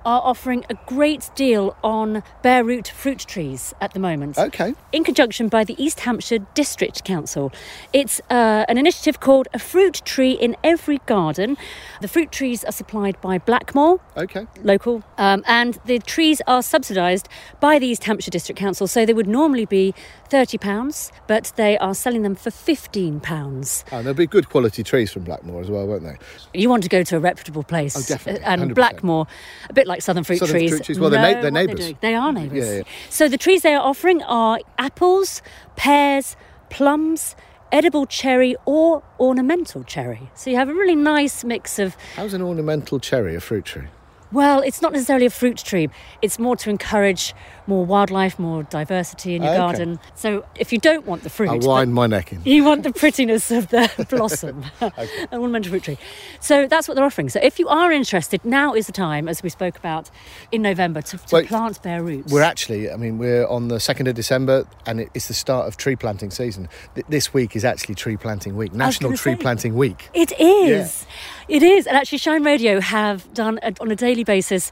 are 0.06 0.22
offering 0.24 0.64
a 0.70 0.76
great 0.86 1.30
deal 1.36 1.76
on 1.84 2.22
bare 2.44 2.64
root 2.64 2.88
fruit 2.88 3.20
trees 3.20 3.74
at 3.82 3.94
the 3.94 4.00
moment. 4.00 4.38
Okay. 4.38 4.74
In 4.92 5.04
conjunction 5.04 5.48
by 5.50 5.64
the 5.64 5.76
East 5.84 6.02
Hampshire 6.02 6.40
District 6.54 7.04
Council. 7.04 7.52
It's 7.92 8.22
uh, 8.30 8.66
an 8.70 8.78
initiative 8.78 9.20
called 9.20 9.48
A 9.54 9.60
Fruit 9.60 10.02
Tree 10.06 10.32
in 10.34 10.56
Every 10.64 11.00
Garden. 11.06 11.58
The 12.02 12.08
fruit 12.08 12.32
trees 12.32 12.64
are 12.64 12.72
supplied 12.72 13.20
by 13.22 13.40
Blackmoor, 13.40 14.00
Okay. 14.16 14.46
local, 14.64 15.04
um, 15.18 15.44
and 15.48 15.80
the 15.86 16.00
trees 16.00 16.42
are 16.48 16.62
subsidised 16.62 17.28
by 17.60 17.80
the 17.80 17.88
East 17.88 18.04
Hampshire 18.04 18.32
District 18.32 18.60
Council. 18.60 18.88
So 18.88 19.06
they 19.06 19.14
would 19.14 19.28
normally 19.28 19.66
be 19.66 19.94
£30, 20.30 21.12
but 21.28 21.52
they 21.56 21.78
are 21.78 21.94
selling 21.96 22.22
them 22.22 22.36
for 22.36 22.50
£15. 22.50 23.84
And 23.92 24.06
there'll 24.06 24.14
be 24.14 24.28
good 24.28 24.50
quality 24.50 24.84
trees 24.84 25.12
from 25.12 25.24
Blackmoor 25.26 25.62
as 25.62 25.70
well, 25.70 25.88
won't 25.88 26.04
they? 26.04 26.18
You 26.54 26.70
want 26.70 26.84
to 26.84 26.90
go 26.90 27.04
to 27.04 27.18
a 27.18 27.20
reputable 27.20 27.64
place. 27.64 27.96
Oh, 27.98 28.02
definitely, 28.08 28.44
And 28.46 28.72
100%. 28.72 28.76
Blackmoor, 28.76 29.28
a 29.70 29.74
bit 29.74 29.88
like 29.88 29.95
Southern 30.04 30.24
Fruit 30.24 30.38
Southern 30.40 30.56
Trees. 30.56 30.70
Fruit 30.72 30.84
Trees, 30.84 31.00
well, 31.00 31.10
they're 31.10 31.36
na- 31.36 31.42
they're 31.42 31.52
neighbours. 31.52 31.80
doing. 31.80 31.98
They 32.02 32.16
are 32.16 32.32
neighbours. 32.32 32.66
Yeah, 32.68 32.76
yeah. 32.78 32.84
So 33.10 33.28
the 33.28 33.38
trees 33.38 33.62
they 33.62 33.74
are 33.76 33.82
offering 33.84 34.22
are 34.24 34.60
apples, 34.78 35.42
pears, 35.76 36.36
plums, 36.70 37.36
edible 37.72 38.06
cherry, 38.06 38.56
or 38.66 39.04
ornamental 39.20 39.84
cherry. 39.84 40.30
So 40.36 40.50
you 40.50 40.56
have 40.58 40.70
a 40.70 40.74
really 40.74 40.96
nice 40.96 41.44
mix 41.44 41.80
of 41.80 41.96
How's 42.16 42.34
an 42.34 42.42
ornamental 42.42 43.00
cherry 43.00 43.36
a 43.36 43.40
fruit 43.42 43.66
tree? 43.66 43.88
Well, 44.32 44.62
it's 44.62 44.82
not 44.82 44.92
necessarily 44.92 45.26
a 45.26 45.30
fruit 45.30 45.58
tree. 45.58 45.90
It's 46.22 46.40
more 46.40 46.56
to 46.58 46.70
encourage 46.70 47.34
more 47.68 47.86
wildlife, 47.86 48.38
more 48.38 48.64
diversity 48.64 49.36
in 49.36 49.44
your 49.44 49.52
Okay. 49.52 49.58
garden. 49.60 50.00
So 50.16 50.46
if 50.56 50.72
you 50.74 50.78
don't 50.80 51.06
want 51.06 51.24
the 51.24 51.30
fruit, 51.30 51.50
I'll 51.50 51.60
wind 51.60 51.94
my 51.94 52.08
neck 52.08 52.32
in. 52.34 52.42
you 52.44 52.64
want 52.64 52.84
the 52.84 52.92
prettiness 52.92 53.50
of 53.52 53.70
the 53.70 53.90
blossom, 54.10 54.66
an 54.82 54.92
ornamental 55.34 55.70
fruit 55.72 55.84
tree. 55.84 55.98
So 56.40 56.68
that's 56.68 56.88
what 56.88 56.96
they're 56.96 57.04
offering. 57.06 57.30
So 57.30 57.40
if 57.42 57.60
you 57.60 57.68
are 57.70 57.92
interested, 57.92 58.44
now 58.44 58.74
is 58.74 58.88
the 58.88 58.92
time, 58.92 59.28
as 59.28 59.42
we 59.42 59.50
spoke 59.50 59.78
about 59.78 60.10
in 60.52 60.62
November, 60.62 61.02
to, 61.04 61.18
to 61.18 61.24
Well, 61.32 61.44
plant 61.46 61.82
bare 61.82 62.04
roots. 62.04 62.32
We're 62.32 62.42
actually, 62.44 62.92
I 62.92 62.98
mean, 62.98 63.18
we're 63.18 63.48
on 63.48 63.68
the 63.70 63.76
2nd 63.78 64.08
of 64.08 64.16
December 64.16 64.66
and 64.86 65.08
it's 65.14 65.28
the 65.28 65.34
start 65.34 65.68
of 65.68 65.78
tree 65.78 65.96
planting 65.96 66.32
season. 66.32 66.68
This 67.10 67.34
week 67.34 67.56
is 67.56 67.64
actually 67.66 67.96
tree 67.96 68.18
planting 68.18 68.56
week, 68.56 68.74
National 68.74 69.12
Tree 69.16 69.34
say. 69.34 69.42
Planting 69.42 69.76
Week. 69.76 70.10
It 70.14 70.34
is. 70.40 71.06
It 71.48 71.64
is. 71.64 71.88
And 71.88 71.96
actually, 71.96 72.18
Shine 72.18 72.44
Radio 72.44 72.80
have 72.80 73.32
done 73.34 73.60
a, 73.62 73.74
on 73.80 73.92
a 73.92 73.96
daily 73.96 74.24
basis 74.24 74.72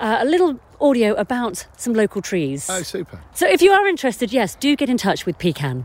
uh, 0.00 0.18
a 0.20 0.24
little 0.24 0.58
audio 0.80 1.14
about 1.14 1.66
some 1.76 1.92
local 1.92 2.22
trees. 2.22 2.68
Oh, 2.70 2.82
super. 2.82 3.20
So 3.34 3.46
if 3.46 3.62
you 3.62 3.70
are 3.72 3.86
interested, 3.86 4.32
yes, 4.32 4.54
do 4.54 4.74
get 4.76 4.88
in 4.88 4.96
touch 4.96 5.26
with 5.26 5.38
PeCAN. 5.38 5.84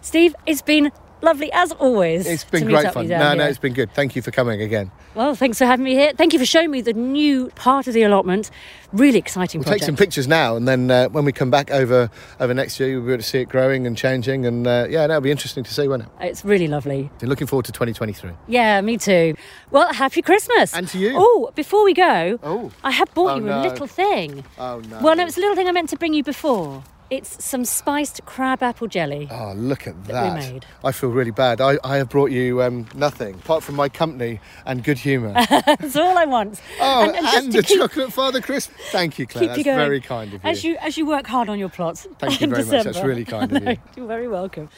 Steve, 0.00 0.34
it's 0.46 0.62
been 0.62 0.92
lovely 1.22 1.50
as 1.52 1.72
always. 1.72 2.26
It's 2.26 2.44
been 2.44 2.66
great 2.66 2.92
fun. 2.92 3.08
No, 3.08 3.18
down 3.18 3.38
no, 3.38 3.44
it's 3.46 3.58
been 3.58 3.74
good. 3.74 3.92
Thank 3.94 4.16
you 4.16 4.22
for 4.22 4.30
coming 4.30 4.60
again. 4.62 4.90
Well, 5.14 5.34
thanks 5.34 5.58
for 5.58 5.66
having 5.66 5.84
me 5.84 5.94
here. 5.94 6.12
Thank 6.16 6.32
you 6.32 6.38
for 6.38 6.44
showing 6.46 6.70
me 6.70 6.80
the 6.80 6.92
new 6.92 7.48
part 7.56 7.86
of 7.86 7.94
the 7.94 8.02
allotment. 8.02 8.50
Really 8.92 9.18
exciting 9.18 9.60
We'll 9.60 9.64
project. 9.64 9.82
take 9.82 9.86
some 9.86 9.96
pictures 9.96 10.26
now, 10.26 10.56
and 10.56 10.66
then 10.66 10.90
uh, 10.90 11.08
when 11.08 11.24
we 11.24 11.32
come 11.32 11.50
back 11.50 11.70
over 11.70 12.10
over 12.40 12.54
next 12.54 12.80
year, 12.80 12.88
you'll 12.88 13.02
be 13.04 13.12
able 13.12 13.22
to 13.22 13.28
see 13.28 13.40
it 13.40 13.48
growing 13.48 13.86
and 13.86 13.96
changing. 13.96 14.46
And 14.46 14.66
uh, 14.66 14.86
yeah, 14.88 15.06
that'll 15.06 15.20
be 15.20 15.30
interesting 15.30 15.64
to 15.64 15.74
see, 15.74 15.86
won't 15.88 16.02
it? 16.04 16.08
It's 16.20 16.44
really 16.44 16.68
lovely. 16.68 17.10
So 17.20 17.26
looking 17.26 17.46
forward 17.46 17.66
to 17.66 17.72
2023. 17.72 18.30
Yeah, 18.46 18.80
me 18.80 18.96
too. 18.96 19.34
Well, 19.70 19.92
happy 19.92 20.22
Christmas. 20.22 20.74
And 20.74 20.88
to 20.88 20.98
you. 20.98 21.12
Oh, 21.16 21.50
before 21.54 21.84
we 21.84 21.92
go, 21.94 22.38
Oh. 22.42 22.70
I 22.82 22.90
have 22.92 23.12
bought 23.14 23.32
Oh, 23.32 23.36
you 23.36 23.42
no. 23.42 23.60
a 23.60 23.62
little 23.62 23.86
thing. 23.86 24.44
Oh 24.58 24.80
no! 24.88 25.00
Well, 25.02 25.16
no, 25.16 25.26
it's 25.26 25.36
a 25.36 25.40
little 25.40 25.56
thing 25.56 25.68
I 25.68 25.72
meant 25.72 25.90
to 25.90 25.96
bring 25.96 26.14
you 26.14 26.22
before. 26.22 26.82
It's 27.10 27.42
some 27.42 27.64
spiced 27.64 28.24
crab 28.26 28.62
apple 28.62 28.86
jelly. 28.86 29.28
Oh, 29.30 29.54
look 29.56 29.86
at 29.86 29.94
that 30.04 30.12
that! 30.12 30.34
we 30.34 30.52
made. 30.52 30.66
I 30.84 30.92
feel 30.92 31.08
really 31.08 31.30
bad. 31.30 31.60
I, 31.60 31.78
I 31.82 31.96
have 31.96 32.10
brought 32.10 32.30
you 32.30 32.62
um, 32.62 32.86
nothing 32.94 33.36
apart 33.36 33.62
from 33.62 33.76
my 33.76 33.88
company 33.88 34.40
and 34.66 34.84
good 34.84 34.98
humour. 34.98 35.32
That's 35.48 35.96
all 35.96 36.18
I 36.18 36.26
want. 36.26 36.60
Oh, 36.80 37.04
And- 37.04 37.16
and, 37.16 37.26
and 37.26 37.52
the 37.52 37.62
keep- 37.62 37.78
chocolate 37.78 38.12
Father 38.12 38.40
Christmas. 38.42 38.76
Thank 38.90 39.18
you, 39.18 39.26
Claire. 39.26 39.46
That's 39.48 39.58
you 39.58 39.64
very 39.64 40.00
kind 40.02 40.34
of 40.34 40.44
you. 40.44 40.50
As 40.50 40.64
you 40.64 40.76
as 40.80 40.98
you 40.98 41.06
work 41.06 41.26
hard 41.26 41.48
on 41.48 41.58
your 41.58 41.70
plots. 41.70 42.06
Thank 42.18 42.40
you 42.42 42.46
very 42.48 42.64
much. 42.64 42.84
That's 42.84 43.00
really 43.02 43.24
kind 43.24 43.50
of 43.56 43.62
No, 43.62 43.70
you. 43.70 43.78
You're 43.96 44.06
very 44.06 44.28
welcome. 44.28 44.68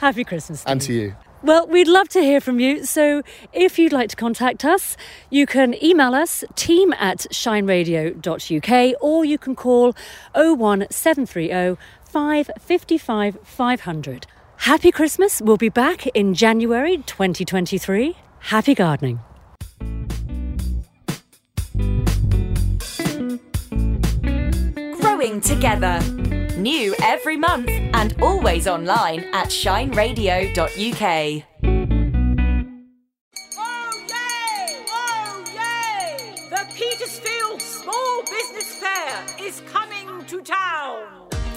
Happy 0.00 0.24
Christmas. 0.24 0.64
And 0.66 0.80
to 0.82 0.92
you. 0.92 1.14
Well, 1.42 1.68
we'd 1.68 1.86
love 1.86 2.08
to 2.10 2.20
hear 2.20 2.40
from 2.40 2.58
you. 2.58 2.84
So 2.84 3.22
if 3.52 3.78
you'd 3.78 3.92
like 3.92 4.10
to 4.10 4.16
contact 4.16 4.64
us, 4.64 4.96
you 5.30 5.46
can 5.46 5.80
email 5.82 6.14
us 6.14 6.42
team 6.56 6.92
at 6.94 7.26
shineradio.uk 7.30 8.96
or 9.00 9.24
you 9.24 9.38
can 9.38 9.54
call 9.54 9.94
01730 10.34 11.76
555 12.04 13.38
500. 13.42 14.26
Happy 14.56 14.90
Christmas. 14.90 15.40
We'll 15.40 15.56
be 15.56 15.68
back 15.68 16.08
in 16.08 16.34
January 16.34 16.96
2023. 16.98 18.16
Happy 18.40 18.74
gardening. 18.74 19.20
Growing 25.00 25.40
together. 25.40 26.00
New 26.58 26.94
every 27.02 27.36
month 27.36 27.70
and 27.70 28.14
always 28.20 28.66
online 28.66 29.20
at 29.32 29.48
shineradio.uk. 29.48 31.47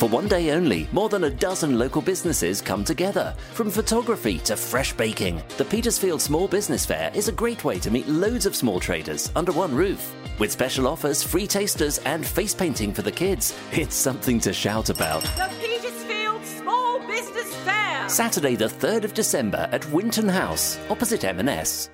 For 0.01 0.09
one 0.09 0.27
day 0.27 0.49
only, 0.49 0.87
more 0.91 1.09
than 1.09 1.25
a 1.25 1.29
dozen 1.29 1.77
local 1.77 2.01
businesses 2.01 2.59
come 2.59 2.83
together. 2.83 3.35
From 3.53 3.69
photography 3.69 4.39
to 4.39 4.57
fresh 4.57 4.93
baking, 4.93 5.43
the 5.57 5.63
Petersfield 5.63 6.19
Small 6.19 6.47
Business 6.47 6.87
Fair 6.87 7.11
is 7.13 7.27
a 7.27 7.31
great 7.31 7.63
way 7.63 7.77
to 7.77 7.91
meet 7.91 8.07
loads 8.07 8.47
of 8.47 8.55
small 8.55 8.79
traders 8.79 9.31
under 9.35 9.51
one 9.51 9.75
roof. 9.75 10.11
With 10.39 10.51
special 10.51 10.87
offers, 10.87 11.21
free 11.21 11.45
tasters, 11.45 11.99
and 11.99 12.25
face 12.25 12.55
painting 12.55 12.95
for 12.95 13.03
the 13.03 13.11
kids, 13.11 13.55
it's 13.73 13.93
something 13.93 14.39
to 14.39 14.51
shout 14.51 14.89
about. 14.89 15.21
The 15.21 15.51
Petersfield 15.59 16.43
Small 16.45 16.99
Business 17.05 17.55
Fair. 17.57 18.09
Saturday, 18.09 18.55
the 18.55 18.65
3rd 18.65 19.03
of 19.03 19.13
December 19.13 19.69
at 19.71 19.87
Winton 19.91 20.27
House, 20.27 20.79
opposite 20.89 21.25
M&S. 21.25 21.91